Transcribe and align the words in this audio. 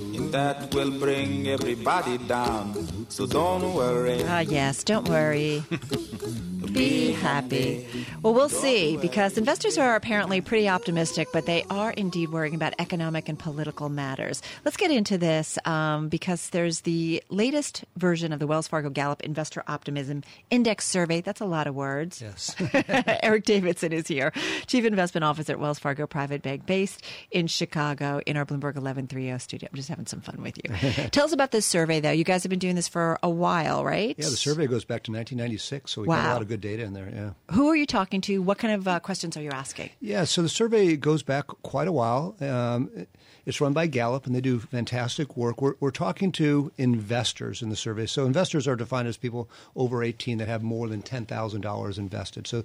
and 0.00 0.32
that 0.32 0.74
will 0.74 0.90
bring 0.90 1.48
everybody 1.48 2.18
down. 2.18 2.74
So 3.08 3.26
don't 3.26 3.74
worry. 3.74 4.22
Ah, 4.24 4.40
yes, 4.40 4.82
don't 4.84 5.08
worry. 5.08 5.62
Be 6.72 7.12
happy. 7.12 7.86
Well, 8.22 8.32
we'll 8.34 8.48
see 8.48 8.96
because 8.96 9.36
investors 9.36 9.76
are 9.76 9.96
apparently 9.96 10.40
pretty 10.40 10.68
optimistic, 10.68 11.28
but 11.32 11.46
they 11.46 11.64
are 11.70 11.90
indeed 11.90 12.30
worrying 12.30 12.54
about 12.54 12.74
economic 12.78 13.28
and 13.28 13.38
political 13.38 13.88
matters. 13.88 14.40
Let's 14.64 14.76
get 14.76 14.90
into 14.90 15.18
this 15.18 15.58
um, 15.64 16.08
because 16.08 16.50
there's 16.50 16.82
the 16.82 17.22
latest 17.28 17.84
version 17.96 18.32
of 18.32 18.38
the 18.38 18.46
Wells 18.46 18.68
Fargo 18.68 18.88
Gallup 18.90 19.22
Investor 19.22 19.64
Optimism 19.66 20.22
Index 20.50 20.86
Survey. 20.86 21.20
That's 21.20 21.40
a 21.40 21.44
lot 21.46 21.66
of 21.66 21.74
words. 21.74 22.20
Yes. 22.22 22.54
Erik 23.22 23.44
Davidson 23.44 23.92
is 23.92 24.06
here, 24.06 24.32
Chief 24.66 24.84
Investment 24.84 25.24
Officer 25.24 25.54
at 25.54 25.58
Wells 25.60 25.78
Fargo 25.78 26.06
Private 26.06 26.42
Bank, 26.42 26.66
based 26.66 27.02
in 27.30 27.46
Chicago 27.48 28.20
in 28.26 28.36
our 28.36 28.44
Bloomberg 28.46 28.76
1130 28.76 29.38
studio. 29.40 29.68
I'm 29.72 29.76
just 29.76 29.88
having 29.88 30.06
some 30.06 30.20
fun 30.20 30.40
with 30.42 30.56
you. 30.58 30.92
Tell 31.10 31.24
us 31.24 31.32
about 31.32 31.50
this 31.50 31.66
survey, 31.66 32.00
though. 32.00 32.10
You 32.10 32.24
guys 32.24 32.42
have 32.44 32.50
been 32.50 32.58
doing 32.58 32.76
this 32.76 32.88
for 32.88 33.18
a 33.22 33.30
while, 33.30 33.84
right? 33.84 34.14
Yeah, 34.18 34.26
the 34.26 34.36
survey 34.36 34.66
goes 34.66 34.84
back 34.84 35.02
to 35.04 35.10
1996, 35.12 35.90
so 35.90 36.02
we 36.02 36.08
Wow. 36.08 36.16
got 36.16 36.26
a 36.30 36.32
lot 36.34 36.42
of 36.42 36.48
good 36.48 36.59
data 36.60 36.82
in 36.84 36.92
there. 36.92 37.10
Yeah. 37.12 37.54
Who 37.54 37.68
are 37.68 37.76
you 37.76 37.86
talking 37.86 38.20
to? 38.22 38.40
What 38.40 38.58
kind 38.58 38.74
of 38.74 38.86
uh, 38.86 39.00
questions 39.00 39.36
are 39.36 39.42
you 39.42 39.50
asking? 39.50 39.90
Yeah, 40.00 40.24
so 40.24 40.42
the 40.42 40.48
survey 40.48 40.96
goes 40.96 41.22
back 41.22 41.46
quite 41.62 41.88
a 41.88 41.92
while. 41.92 42.36
Um, 42.40 43.06
it's 43.46 43.60
run 43.60 43.72
by 43.72 43.86
Gallup, 43.86 44.26
and 44.26 44.34
they 44.34 44.40
do 44.40 44.58
fantastic 44.60 45.36
work. 45.36 45.60
We're, 45.62 45.74
we're 45.80 45.90
talking 45.90 46.32
to 46.32 46.70
investors 46.76 47.62
in 47.62 47.68
the 47.70 47.76
survey. 47.76 48.06
So 48.06 48.26
investors 48.26 48.68
are 48.68 48.76
defined 48.76 49.08
as 49.08 49.16
people 49.16 49.48
over 49.74 50.02
18 50.02 50.38
that 50.38 50.48
have 50.48 50.62
more 50.62 50.88
than 50.88 51.02
$10,000 51.02 51.98
invested. 51.98 52.46
So 52.46 52.64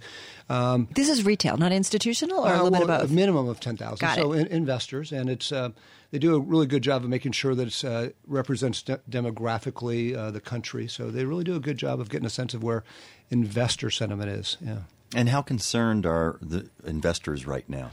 um, 0.49 0.87
This 0.95 1.09
is 1.09 1.23
retail, 1.25 1.57
not 1.57 1.71
institutional, 1.71 2.39
or 2.39 2.53
a 2.53 2.59
uh, 2.59 2.63
little 2.63 2.71
bit 2.71 2.87
well, 2.87 3.01
of 3.01 3.01
both. 3.03 3.11
A 3.11 3.13
minimum 3.13 3.47
of 3.47 3.59
ten 3.59 3.77
thousand. 3.77 3.99
Got 3.99 4.15
So 4.17 4.33
it. 4.33 4.41
in, 4.41 4.47
investors, 4.47 5.11
and 5.11 5.29
it's 5.29 5.51
uh, 5.51 5.69
they 6.11 6.19
do 6.19 6.35
a 6.35 6.39
really 6.39 6.65
good 6.67 6.81
job 6.83 7.03
of 7.03 7.09
making 7.09 7.31
sure 7.33 7.55
that 7.55 7.67
it 7.67 7.85
uh, 7.85 8.09
represents 8.27 8.81
de- 8.81 8.99
demographically 9.09 10.15
uh, 10.15 10.31
the 10.31 10.39
country. 10.41 10.87
So 10.87 11.09
they 11.11 11.25
really 11.25 11.43
do 11.43 11.55
a 11.55 11.59
good 11.59 11.77
job 11.77 11.99
of 11.99 12.09
getting 12.09 12.25
a 12.25 12.29
sense 12.29 12.53
of 12.53 12.63
where 12.63 12.83
investor 13.29 13.89
sentiment 13.89 14.29
is. 14.29 14.57
Yeah. 14.61 14.79
And 15.15 15.29
how 15.29 15.41
concerned 15.41 16.05
are 16.05 16.37
the 16.41 16.69
investors 16.85 17.45
right 17.47 17.67
now? 17.69 17.91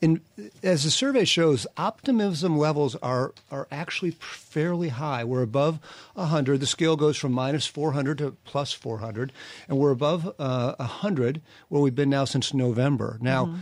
In, 0.00 0.22
as 0.62 0.84
the 0.84 0.90
survey 0.90 1.24
shows, 1.24 1.66
optimism 1.76 2.56
levels 2.56 2.96
are 2.96 3.34
are 3.50 3.68
actually 3.70 4.12
fairly 4.12 4.88
high. 4.88 5.24
We're 5.24 5.42
above 5.42 5.78
100. 6.14 6.60
The 6.60 6.66
scale 6.66 6.96
goes 6.96 7.18
from 7.18 7.32
minus 7.32 7.66
400 7.66 8.18
to 8.18 8.36
plus 8.44 8.72
400, 8.72 9.32
and 9.68 9.78
we're 9.78 9.90
above 9.90 10.34
uh, 10.38 10.74
100, 10.78 11.42
where 11.68 11.82
we've 11.82 11.94
been 11.94 12.10
now 12.10 12.24
since 12.24 12.54
November. 12.54 13.18
Now. 13.20 13.56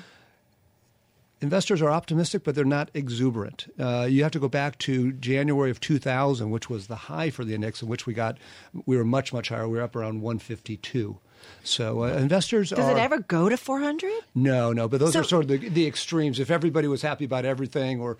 Investors 1.40 1.80
are 1.80 1.90
optimistic, 1.90 2.42
but 2.42 2.56
they're 2.56 2.64
not 2.64 2.90
exuberant. 2.94 3.72
Uh, 3.78 4.08
you 4.10 4.24
have 4.24 4.32
to 4.32 4.40
go 4.40 4.48
back 4.48 4.76
to 4.78 5.12
January 5.12 5.70
of 5.70 5.78
2000, 5.78 6.50
which 6.50 6.68
was 6.68 6.88
the 6.88 6.96
high 6.96 7.30
for 7.30 7.44
the 7.44 7.54
index, 7.54 7.80
in 7.80 7.86
which 7.86 8.06
we 8.06 8.12
got 8.12 8.38
we 8.86 8.96
were 8.96 9.04
much 9.04 9.32
much 9.32 9.50
higher. 9.50 9.68
We 9.68 9.78
were 9.78 9.84
up 9.84 9.94
around 9.94 10.20
152. 10.20 11.16
So 11.64 12.04
uh, 12.04 12.08
investors 12.08 12.70
Does 12.70 12.78
are 12.78 12.96
it 12.96 13.00
ever 13.00 13.18
go 13.18 13.48
to 13.48 13.56
400? 13.56 14.10
no, 14.34 14.72
no, 14.72 14.88
but 14.88 15.00
those 15.00 15.12
So- 15.12 15.20
are 15.20 15.24
sort 15.24 15.44
of 15.44 15.48
the, 15.48 15.68
the 15.68 15.86
extremes. 15.86 16.38
If 16.40 16.50
everybody 16.50 16.88
was 16.88 17.02
happy 17.02 17.24
about 17.24 17.44
everything, 17.44 18.00
or 18.00 18.16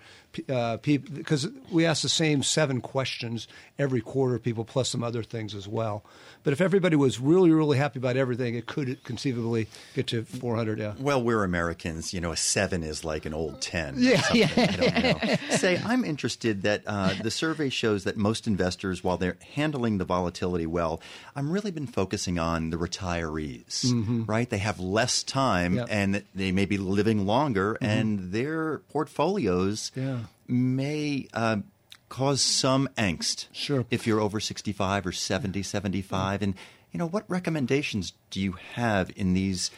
uh, 0.47 0.77
people, 0.77 1.13
because 1.15 1.47
we 1.71 1.85
ask 1.85 2.01
the 2.03 2.09
same 2.09 2.43
seven 2.43 2.81
questions 2.81 3.47
every 3.79 4.01
quarter, 4.01 4.37
people 4.39 4.63
plus 4.65 4.89
some 4.89 5.03
other 5.03 5.23
things 5.23 5.55
as 5.55 5.67
well. 5.67 6.03
But 6.43 6.53
if 6.53 6.61
everybody 6.61 6.95
was 6.95 7.19
really, 7.19 7.51
really 7.51 7.77
happy 7.77 7.99
about 7.99 8.15
everything, 8.15 8.55
it 8.55 8.65
could 8.65 9.03
conceivably 9.03 9.67
get 9.95 10.07
to 10.07 10.23
400. 10.23 10.79
Yeah. 10.79 10.93
Well, 10.99 11.21
we're 11.21 11.43
Americans. 11.43 12.13
You 12.13 12.21
know, 12.21 12.31
a 12.31 12.37
seven 12.37 12.83
is 12.83 13.03
like 13.03 13.25
an 13.25 13.33
old 13.33 13.59
ten. 13.61 13.95
Yeah, 13.97 14.21
yeah. 14.33 14.49
I 14.55 14.65
don't 14.65 15.23
know. 15.23 15.35
Say, 15.57 15.81
I'm 15.83 16.05
interested 16.05 16.61
that 16.61 16.83
uh, 16.87 17.13
the 17.21 17.31
survey 17.31 17.69
shows 17.69 18.03
that 18.05 18.15
most 18.15 18.47
investors, 18.47 19.03
while 19.03 19.17
they're 19.17 19.37
handling 19.55 19.97
the 19.97 20.05
volatility 20.05 20.65
well, 20.65 21.01
I'm 21.35 21.51
really 21.51 21.71
been 21.71 21.87
focusing 21.87 22.39
on 22.39 22.69
the 22.69 22.77
retirees. 23.17 24.27
Right? 24.27 24.49
They 24.49 24.57
have 24.59 24.79
less 24.79 25.23
time, 25.23 25.75
Yep. 25.75 25.87
and 25.89 26.23
they 26.35 26.51
may 26.51 26.65
be 26.65 26.77
living 26.77 27.25
longer, 27.25 27.77
and 27.81 28.31
their 28.31 28.79
portfolios 28.89 29.91
Yeah. 29.95 30.19
may. 30.47 31.27
Uh, 31.33 31.57
Cause 32.09 32.41
some 32.41 32.89
angst. 32.97 33.45
Sure. 33.51 33.85
If 33.91 34.07
you're 34.07 34.19
over 34.19 34.39
65 34.39 35.05
or 35.05 35.11
70, 35.11 35.61
75. 35.61 36.41
And, 36.41 36.55
you 36.91 36.97
know, 36.97 37.05
what 37.07 37.23
recommendations 37.29 38.13
do 38.31 38.41
you 38.41 38.53
have 38.73 39.11
in 39.15 39.33
these? 39.33 39.69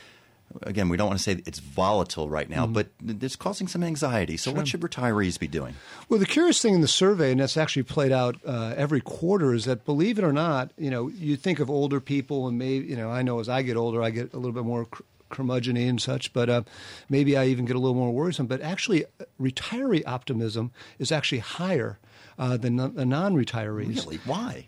Again, 0.64 0.90
we 0.90 0.98
don't 0.98 1.08
want 1.08 1.20
to 1.20 1.24
say 1.24 1.42
it's 1.46 1.60
volatile 1.60 2.30
right 2.30 2.50
now, 2.50 2.68
but 2.68 2.88
it's 3.06 3.36
causing 3.36 3.68
some 3.68 3.84
anxiety. 3.84 4.38
So, 4.38 4.52
what 4.52 4.68
should 4.68 4.82
retirees 4.82 5.40
be 5.40 5.48
doing? 5.48 5.76
Well, 6.10 6.20
the 6.20 6.26
curious 6.26 6.62
thing 6.62 6.74
in 6.74 6.82
the 6.82 6.88
survey, 6.88 7.32
and 7.32 7.40
that's 7.40 7.58
actually 7.58 7.84
played 7.84 8.12
out 8.12 8.38
uh, 8.46 8.74
every 8.78 9.02
quarter, 9.02 9.54
is 9.54 9.66
that 9.66 9.86
believe 9.86 10.18
it 10.18 10.24
or 10.24 10.34
not, 10.34 10.72
you 10.78 10.90
know, 10.90 11.08
you 11.10 11.36
think 11.36 11.60
of 11.60 11.70
older 11.70 12.00
people, 12.00 12.48
and 12.48 12.58
maybe, 12.58 12.88
you 12.88 12.96
know, 12.96 13.10
I 13.10 13.22
know 13.22 13.40
as 13.40 13.50
I 13.50 13.62
get 13.62 13.78
older, 13.78 14.02
I 14.02 14.10
get 14.10 14.34
a 14.34 14.38
little 14.38 14.54
bit 14.54 14.66
more 14.66 14.86
cr- 14.86 15.04
curmudgeon 15.30 15.78
and 15.78 16.02
such, 16.02 16.34
but 16.34 16.50
uh, 16.50 16.64
maybe 17.10 17.38
I 17.38 17.46
even 17.46 17.66
get 17.66 17.76
a 17.76 17.80
little 17.80 17.96
more 17.96 18.12
worrisome. 18.12 18.48
But 18.48 18.62
actually, 18.62 19.06
uh, 19.06 19.26
retiree 19.40 20.04
optimism 20.06 20.72
is 21.00 21.12
actually 21.12 21.40
higher 21.40 22.00
uh, 22.38 22.58
than 22.58 22.76
the 22.76 23.06
non-retirees. 23.06 24.06
Really? 24.06 24.20
Why? 24.26 24.68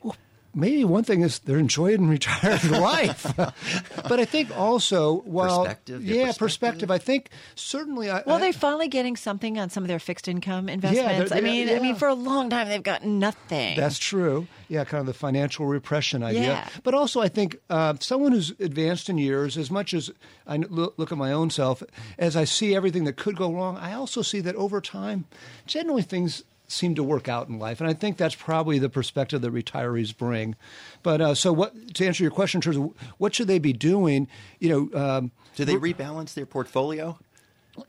Maybe 0.55 0.83
one 0.85 1.03
thing 1.03 1.21
is 1.21 1.39
they're 1.39 1.57
enjoying 1.57 2.07
retired 2.09 2.63
life, 2.69 3.33
but 3.35 4.19
I 4.19 4.25
think 4.25 4.55
also, 4.55 5.23
well, 5.25 5.61
Perspective, 5.63 6.03
yeah, 6.05 6.25
perspective. 6.27 6.37
perspective. 6.37 6.91
I 6.91 6.97
think 6.99 7.29
certainly, 7.55 8.11
I, 8.11 8.21
Well, 8.25 8.37
I, 8.37 8.39
they're 8.39 8.53
finally 8.53 8.87
getting 8.87 9.15
something 9.15 9.57
on 9.57 9.69
some 9.71 9.83
of 9.83 9.87
their 9.87 9.97
fixed 9.99 10.27
income 10.27 10.69
investments. 10.69 11.31
they're- 11.31 11.37
I 11.39 11.41
mean, 11.41 11.67
yeah, 11.69 11.75
I 11.75 11.79
mean, 11.79 11.95
for 11.95 12.07
a 12.07 12.13
long 12.13 12.49
time 12.51 12.67
they've 12.69 12.83
gotten 12.83 13.17
nothing. 13.17 13.75
That's 13.75 13.97
true. 13.97 14.45
Yeah, 14.69 14.83
kind 14.85 15.01
of 15.01 15.07
the 15.07 15.13
financial 15.13 15.65
repression 15.65 16.21
idea. 16.23 16.41
Yeah. 16.41 16.67
But 16.83 16.93
also, 16.93 17.19
I 17.21 17.29
think 17.29 17.57
uh, 17.69 17.95
someone 17.99 18.31
who's 18.31 18.51
advanced 18.59 19.09
in 19.09 19.17
years, 19.17 19.57
as 19.57 19.71
much 19.71 19.93
as 19.93 20.11
I 20.47 20.55
n- 20.55 20.65
look, 20.69 20.93
look 20.97 21.11
at 21.11 21.17
my 21.17 21.31
own 21.31 21.49
self, 21.49 21.81
as 22.17 22.35
I 22.35 22.43
see 22.43 22.75
everything 22.75 23.03
that 23.05 23.17
could 23.17 23.35
go 23.35 23.51
wrong, 23.53 23.77
I 23.77 23.93
also 23.93 24.21
see 24.21 24.39
that 24.41 24.55
over 24.55 24.81
time, 24.81 25.25
generally 25.65 26.01
things 26.03 26.43
seem 26.67 26.95
to 26.95 27.03
work 27.03 27.27
out 27.27 27.49
in 27.49 27.59
life, 27.59 27.81
and 27.81 27.89
I 27.89 27.93
think 27.93 28.17
that's 28.17 28.35
probably 28.35 28.79
the 28.79 28.89
perspective 28.89 29.41
that 29.41 29.53
retirees 29.53 30.15
bring. 30.15 30.55
But 31.03 31.21
uh, 31.21 31.35
so, 31.35 31.51
what 31.53 31.93
to 31.95 32.05
answer 32.05 32.23
your 32.23 32.31
question 32.31 32.57
in 32.59 32.61
terms 32.61 32.77
of 32.77 32.93
what 33.17 33.35
should 33.35 33.47
they 33.47 33.59
be 33.59 33.73
doing? 33.73 34.27
You 34.59 34.89
know. 34.93 34.99
Um, 35.17 35.31
Do 35.55 35.65
they 35.65 35.75
rebalance 35.75 36.33
their 36.33 36.45
portfolio? 36.45 37.17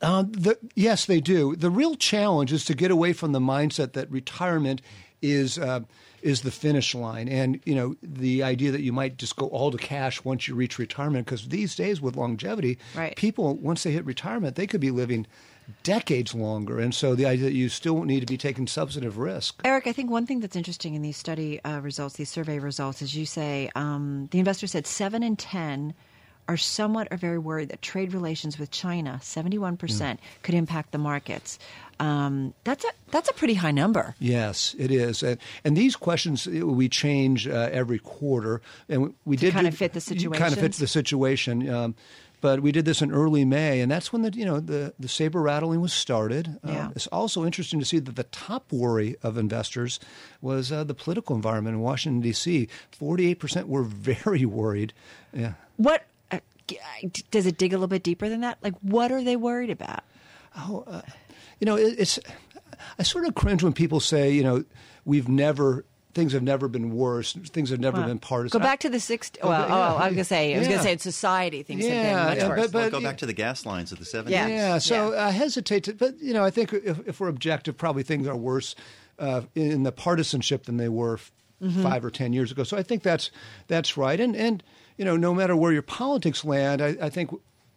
uh, 0.03 0.25
the, 0.29 0.59
yes, 0.75 1.05
they 1.07 1.21
do. 1.21 1.55
The 1.57 1.71
real 1.71 1.95
challenge 1.95 2.53
is 2.53 2.65
to 2.67 2.75
get 2.75 2.91
away 2.91 3.13
from 3.13 3.33
the 3.33 3.41
mindset 3.41 3.93
that 3.93 4.11
retirement 4.11 4.81
is 5.23 5.59
uh, 5.59 5.81
is 6.23 6.41
the 6.41 6.51
finish 6.51 6.95
line, 6.95 7.29
and 7.29 7.61
you 7.65 7.75
know 7.75 7.95
the 8.03 8.43
idea 8.43 8.71
that 8.71 8.81
you 8.83 8.93
might 8.93 9.19
just 9.19 9.37
go 9.37 9.47
all 9.49 9.71
to 9.71 9.79
cash 9.79 10.25
once 10.25 10.49
you 10.49 10.55
reach 10.55 10.79
retirement. 10.79 11.27
Because 11.27 11.49
these 11.49 11.75
days, 11.77 12.01
with 12.01 12.17
longevity, 12.17 12.79
Right. 12.95 13.15
people 13.17 13.55
once 13.57 13.83
they 13.83 13.93
hit 13.93 14.05
retirement, 14.07 14.57
they 14.57 14.67
could 14.67 14.81
be 14.81 14.91
living 14.91 15.27
decades 15.83 16.35
longer, 16.35 16.79
and 16.79 16.95
so 16.95 17.15
the 17.15 17.27
idea 17.27 17.45
that 17.45 17.55
you 17.55 17.69
still 17.69 18.05
need 18.05 18.21
to 18.21 18.27
be 18.27 18.37
taking 18.37 18.67
substantive 18.67 19.19
risk. 19.19 19.61
Erik, 19.65 19.87
I 19.87 19.93
think 19.93 20.11
one 20.11 20.27
thing 20.27 20.41
that's 20.41 20.57
interesting 20.57 20.95
in 20.95 21.03
these 21.03 21.17
study 21.17 21.63
uh, 21.65 21.81
results, 21.81 22.17
these 22.17 22.31
survey 22.31 22.59
results, 22.59 23.03
is 23.03 23.15
you 23.15 23.27
say 23.27 23.71
um, 23.75 24.29
the 24.31 24.39
investor 24.39 24.67
said 24.67 24.87
seven 24.87 25.23
in 25.23 25.37
ten 25.37 25.95
are 26.47 26.59
somewhat 26.59 27.09
or 27.11 27.17
very 27.17 27.39
worried 27.39 27.71
that 27.71 27.81
trade 27.81 28.13
relations 28.13 28.59
with 28.59 28.71
China, 28.71 29.19
seventy-one 29.23 29.79
percent, 29.79 30.21
could 30.43 30.55
impact 30.55 30.93
the 30.93 30.99
markets. 30.99 31.59
Um, 32.01 32.53
that's 32.65 32.85
a 32.85 32.89
that's 33.11 33.31
a 33.31 33.33
pretty 33.33 33.55
high 33.55 33.71
number. 33.71 34.15
Yes, 34.19 34.75
it 34.79 34.91
is, 34.91 35.23
and, 35.23 35.39
and 35.65 35.77
these 35.77 35.97
questions 35.97 36.47
we 36.47 36.89
change 36.89 37.49
uh, 37.49 37.71
every 37.73 37.99
quarter, 37.99 38.61
and 38.89 39.15
we 39.25 39.37
did 39.37 39.55
kinda 39.55 39.73
fit 39.73 39.95
the 39.95 40.01
situation. 40.01 40.35
It 40.35 40.39
Kind 40.39 40.53
of 40.53 40.61
fit 40.61 40.73
the 40.73 40.87
situation, 40.87 41.67
um, 41.71 41.95
but 42.45 42.61
we 42.61 42.73
did 42.73 42.85
this 42.85 43.01
in 43.01 43.11
early 43.11 43.43
May, 43.47 43.81
and 43.81 43.91
that's 43.91 44.13
when 44.13 44.21
the 44.21 44.31
you 44.35 44.45
know 44.45 44.61
the 44.61 44.93
the 44.99 45.09
saber 45.09 45.41
rattling 45.41 45.81
was 45.81 45.95
started. 45.95 46.59
Uh, 46.63 46.71
Yeah. 46.73 46.91
it's 46.95 47.07
also 47.07 47.43
interesting 47.47 47.81
to 47.81 47.87
see 47.87 47.99
that 48.01 48.17
the 48.17 48.25
top 48.25 48.71
worry 48.71 49.17
of 49.23 49.39
investors 49.39 49.99
was 50.43 50.71
uh, 50.71 50.85
the 50.85 50.93
political 50.95 51.35
environment 51.35 51.75
in 51.77 51.81
Washington 51.81 52.21
D.C. 52.21 52.69
Forty 52.93 53.31
eight 53.31 53.39
percent 53.41 53.67
were 53.67 53.83
very 53.83 54.45
worried. 54.45 54.93
Yeah. 55.33 55.55
What 55.79 56.05
uh, 56.31 56.41
does 57.31 57.47
it 57.47 57.57
dig 57.57 57.73
a 57.73 57.77
little 57.77 57.89
bit 57.89 58.03
deeper 58.03 58.29
than 58.29 58.43
that? 58.43 58.59
Like, 58.63 58.75
what 58.83 59.11
are 59.11 59.25
they 59.25 59.37
worried 59.37 59.71
about? 59.71 60.05
Oh, 60.55 61.03
You 61.61 61.65
know, 61.65 61.77
it, 61.77 61.95
it's. 61.99 62.19
I 62.99 63.05
sort 63.05 63.25
of 63.25 63.35
cringe 63.35 63.63
when 63.63 63.73
people 63.73 64.01
say, 64.01 64.33
you 64.33 64.43
know, 64.43 64.65
we've 65.07 65.29
never 65.29 65.87
things 66.15 66.33
have 66.33 66.43
never 66.43 66.69
been 66.69 66.95
worse. 66.95 67.33
Things 67.33 67.71
have 67.71 67.81
never 67.81 67.99
Well, 67.99 68.07
been 68.09 68.19
partisan. 68.19 68.59
Go 68.59 68.63
back 68.65 68.81
to 68.81 68.89
the 68.89 68.99
60s. 68.99 69.37
Well, 69.43 69.51
yeah, 69.69 69.75
oh, 69.75 69.97
I 69.97 70.05
was 70.07 70.15
going 70.15 70.17
to 70.17 70.25
say, 70.25 70.55
I 70.55 70.59
was 70.59 70.69
gonna 70.69 70.83
say 70.83 70.93
in 70.93 70.99
society 70.99 71.63
things 71.63 71.85
Yeah, 71.85 71.91
have 71.91 72.03
been 72.03 72.37
yeah, 72.39 72.49
much 72.49 72.49
worse. 72.59 72.61
but- 72.61 72.73
but- 72.73 72.93
Well, 72.93 73.01
go 73.01 73.07
back 73.07 73.19
to 73.19 73.27
the 73.27 73.33
gas 73.33 73.67
lines 73.67 73.93
of 73.93 73.99
the 73.99 74.05
70s. 74.05 74.31
Yeah. 74.31 74.47
Yeah, 74.49 74.79
so 74.79 75.13
Yeah. 75.13 75.27
I 75.27 75.31
hesitate 75.31 75.85
to, 75.85 75.95
but 75.95 76.19
you 76.21 76.33
know, 76.33 76.45
I 76.45 76.51
think 76.51 76.73
if, 76.73 77.07
if 77.07 77.21
we're 77.21 77.29
objective, 77.29 77.77
probably 77.77 78.03
things 78.03 78.27
are 78.27 78.37
worse 78.37 78.75
uh, 79.19 79.43
in 79.55 79.83
the 79.83 79.93
partisanship 79.93 80.65
than 80.65 80.77
they 80.77 80.89
were 80.89 81.19
Mm-hmm. 81.63 81.83
five 81.85 82.05
or 82.05 82.11
ten 82.11 82.33
years 82.33 82.51
ago. 82.51 82.65
So 82.65 82.77
I 82.77 82.83
think 82.83 83.03
that's 83.05 83.31
that's 83.69 83.97
right, 83.97 84.19
and 84.21 84.35
and 84.37 84.63
you 84.99 85.05
know, 85.05 85.17
no 85.17 85.33
matter 85.33 85.57
where 85.57 85.73
your 85.73 85.83
politics 85.83 86.45
land, 86.45 86.83
I, 86.83 86.97
I 87.01 87.09
think. 87.11 87.31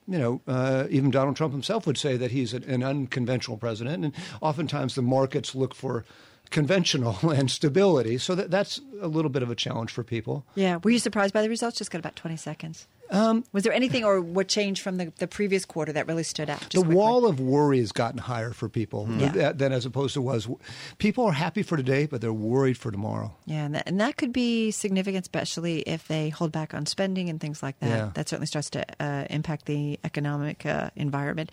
You 0.09 0.17
know, 0.17 0.41
uh, 0.47 0.85
even 0.89 1.11
Donald 1.11 1.35
Trump 1.35 1.51
himself 1.53 1.85
would 1.85 1.97
say 1.97 2.15
that 2.15 2.31
he's 2.31 2.53
an, 2.53 2.63
an 2.63 2.81
unconventional 2.81 3.57
president, 3.57 4.05
and 4.05 4.13
oftentimes 4.41 4.95
the 4.95 5.01
markets 5.01 5.53
look 5.53 5.75
for 5.75 6.05
conventional 6.49 7.17
and 7.31 7.49
stability. 7.51 8.17
So 8.17 8.35
that, 8.35 8.51
that's 8.51 8.79
a 9.01 9.07
little 9.07 9.29
bit 9.29 9.43
of 9.43 9.49
a 9.49 9.55
challenge 9.55 9.91
for 9.91 10.03
people. 10.03 10.45
Yeah. 10.55 10.77
Were 10.83 10.91
you 10.91 10.99
surprised 10.99 11.33
by 11.33 11.41
the 11.41 11.49
results? 11.49 11.77
Just 11.77 11.91
got 11.91 11.99
about 11.99 12.15
20 12.15 12.37
seconds. 12.37 12.87
Um, 13.09 13.45
was 13.53 13.63
there 13.63 13.71
anything 13.71 14.03
or 14.03 14.19
what 14.19 14.49
changed 14.49 14.81
from 14.81 14.97
the, 14.97 15.13
the 15.19 15.27
previous 15.27 15.63
quarter 15.63 15.93
that 15.93 16.07
really 16.07 16.23
stood 16.23 16.49
out? 16.49 16.59
The 16.59 16.79
quickly? 16.79 16.93
wall 16.95 17.25
of 17.25 17.39
worry 17.39 17.79
has 17.79 17.93
gotten 17.93 18.17
higher 18.17 18.51
for 18.51 18.67
people 18.67 19.07
Yeah. 19.09 19.29
than, 19.29 19.57
than 19.57 19.71
as 19.71 19.85
opposed 19.85 20.13
to 20.15 20.21
was. 20.21 20.49
People 20.97 21.23
are 21.25 21.31
happy 21.31 21.63
for 21.63 21.77
today, 21.77 22.05
but 22.05 22.19
they're 22.19 22.33
worried 22.33 22.77
for 22.77 22.91
tomorrow. 22.91 23.33
Yeah, 23.45 23.63
and 23.63 23.75
that, 23.75 23.83
and 23.87 24.01
that 24.01 24.17
could 24.17 24.33
be 24.33 24.71
significant, 24.71 25.23
especially 25.23 25.79
if 25.83 26.05
they 26.09 26.27
hold 26.29 26.51
back 26.51 26.73
on 26.73 26.85
spending 26.85 27.29
and 27.29 27.39
things 27.39 27.63
like 27.63 27.79
that. 27.79 27.87
Yeah. 27.87 28.11
That 28.13 28.27
certainly 28.27 28.47
starts 28.47 28.69
to 28.71 28.85
uh, 29.01 29.25
impact 29.29 29.67
the 29.67 29.97
economic 30.03 30.65
uh, 30.65 30.89
environment. 30.97 31.49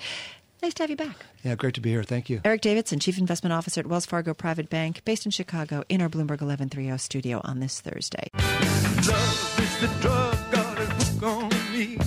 Nice 0.62 0.74
to 0.74 0.82
have 0.82 0.90
you 0.90 0.96
back. 0.96 1.16
Yeah, 1.42 1.54
great 1.56 1.74
to 1.74 1.80
be 1.80 1.90
here. 1.90 2.02
Thank 2.02 2.30
you. 2.30 2.40
Erik 2.44 2.62
Davidson, 2.62 2.98
Chief 3.00 3.18
Investment 3.18 3.52
Officer 3.52 3.80
at 3.80 3.86
Wells 3.86 4.06
Fargo 4.06 4.32
Private 4.32 4.70
Bank, 4.70 5.04
based 5.04 5.26
in 5.26 5.30
Chicago, 5.30 5.82
in 5.88 6.00
our 6.00 6.08
Bloomberg 6.08 6.40
1130 6.40 6.96
studio 6.98 7.40
on 7.44 7.60
this 7.60 7.80
Thursday. 7.80 8.28
Love 8.34 9.60
is 9.60 9.80
the 9.80 9.88
drug, 10.00 10.50
got 10.50 10.78
a 10.78 10.86
hook 10.86 11.22
on 11.22 11.72
me. 11.72 11.98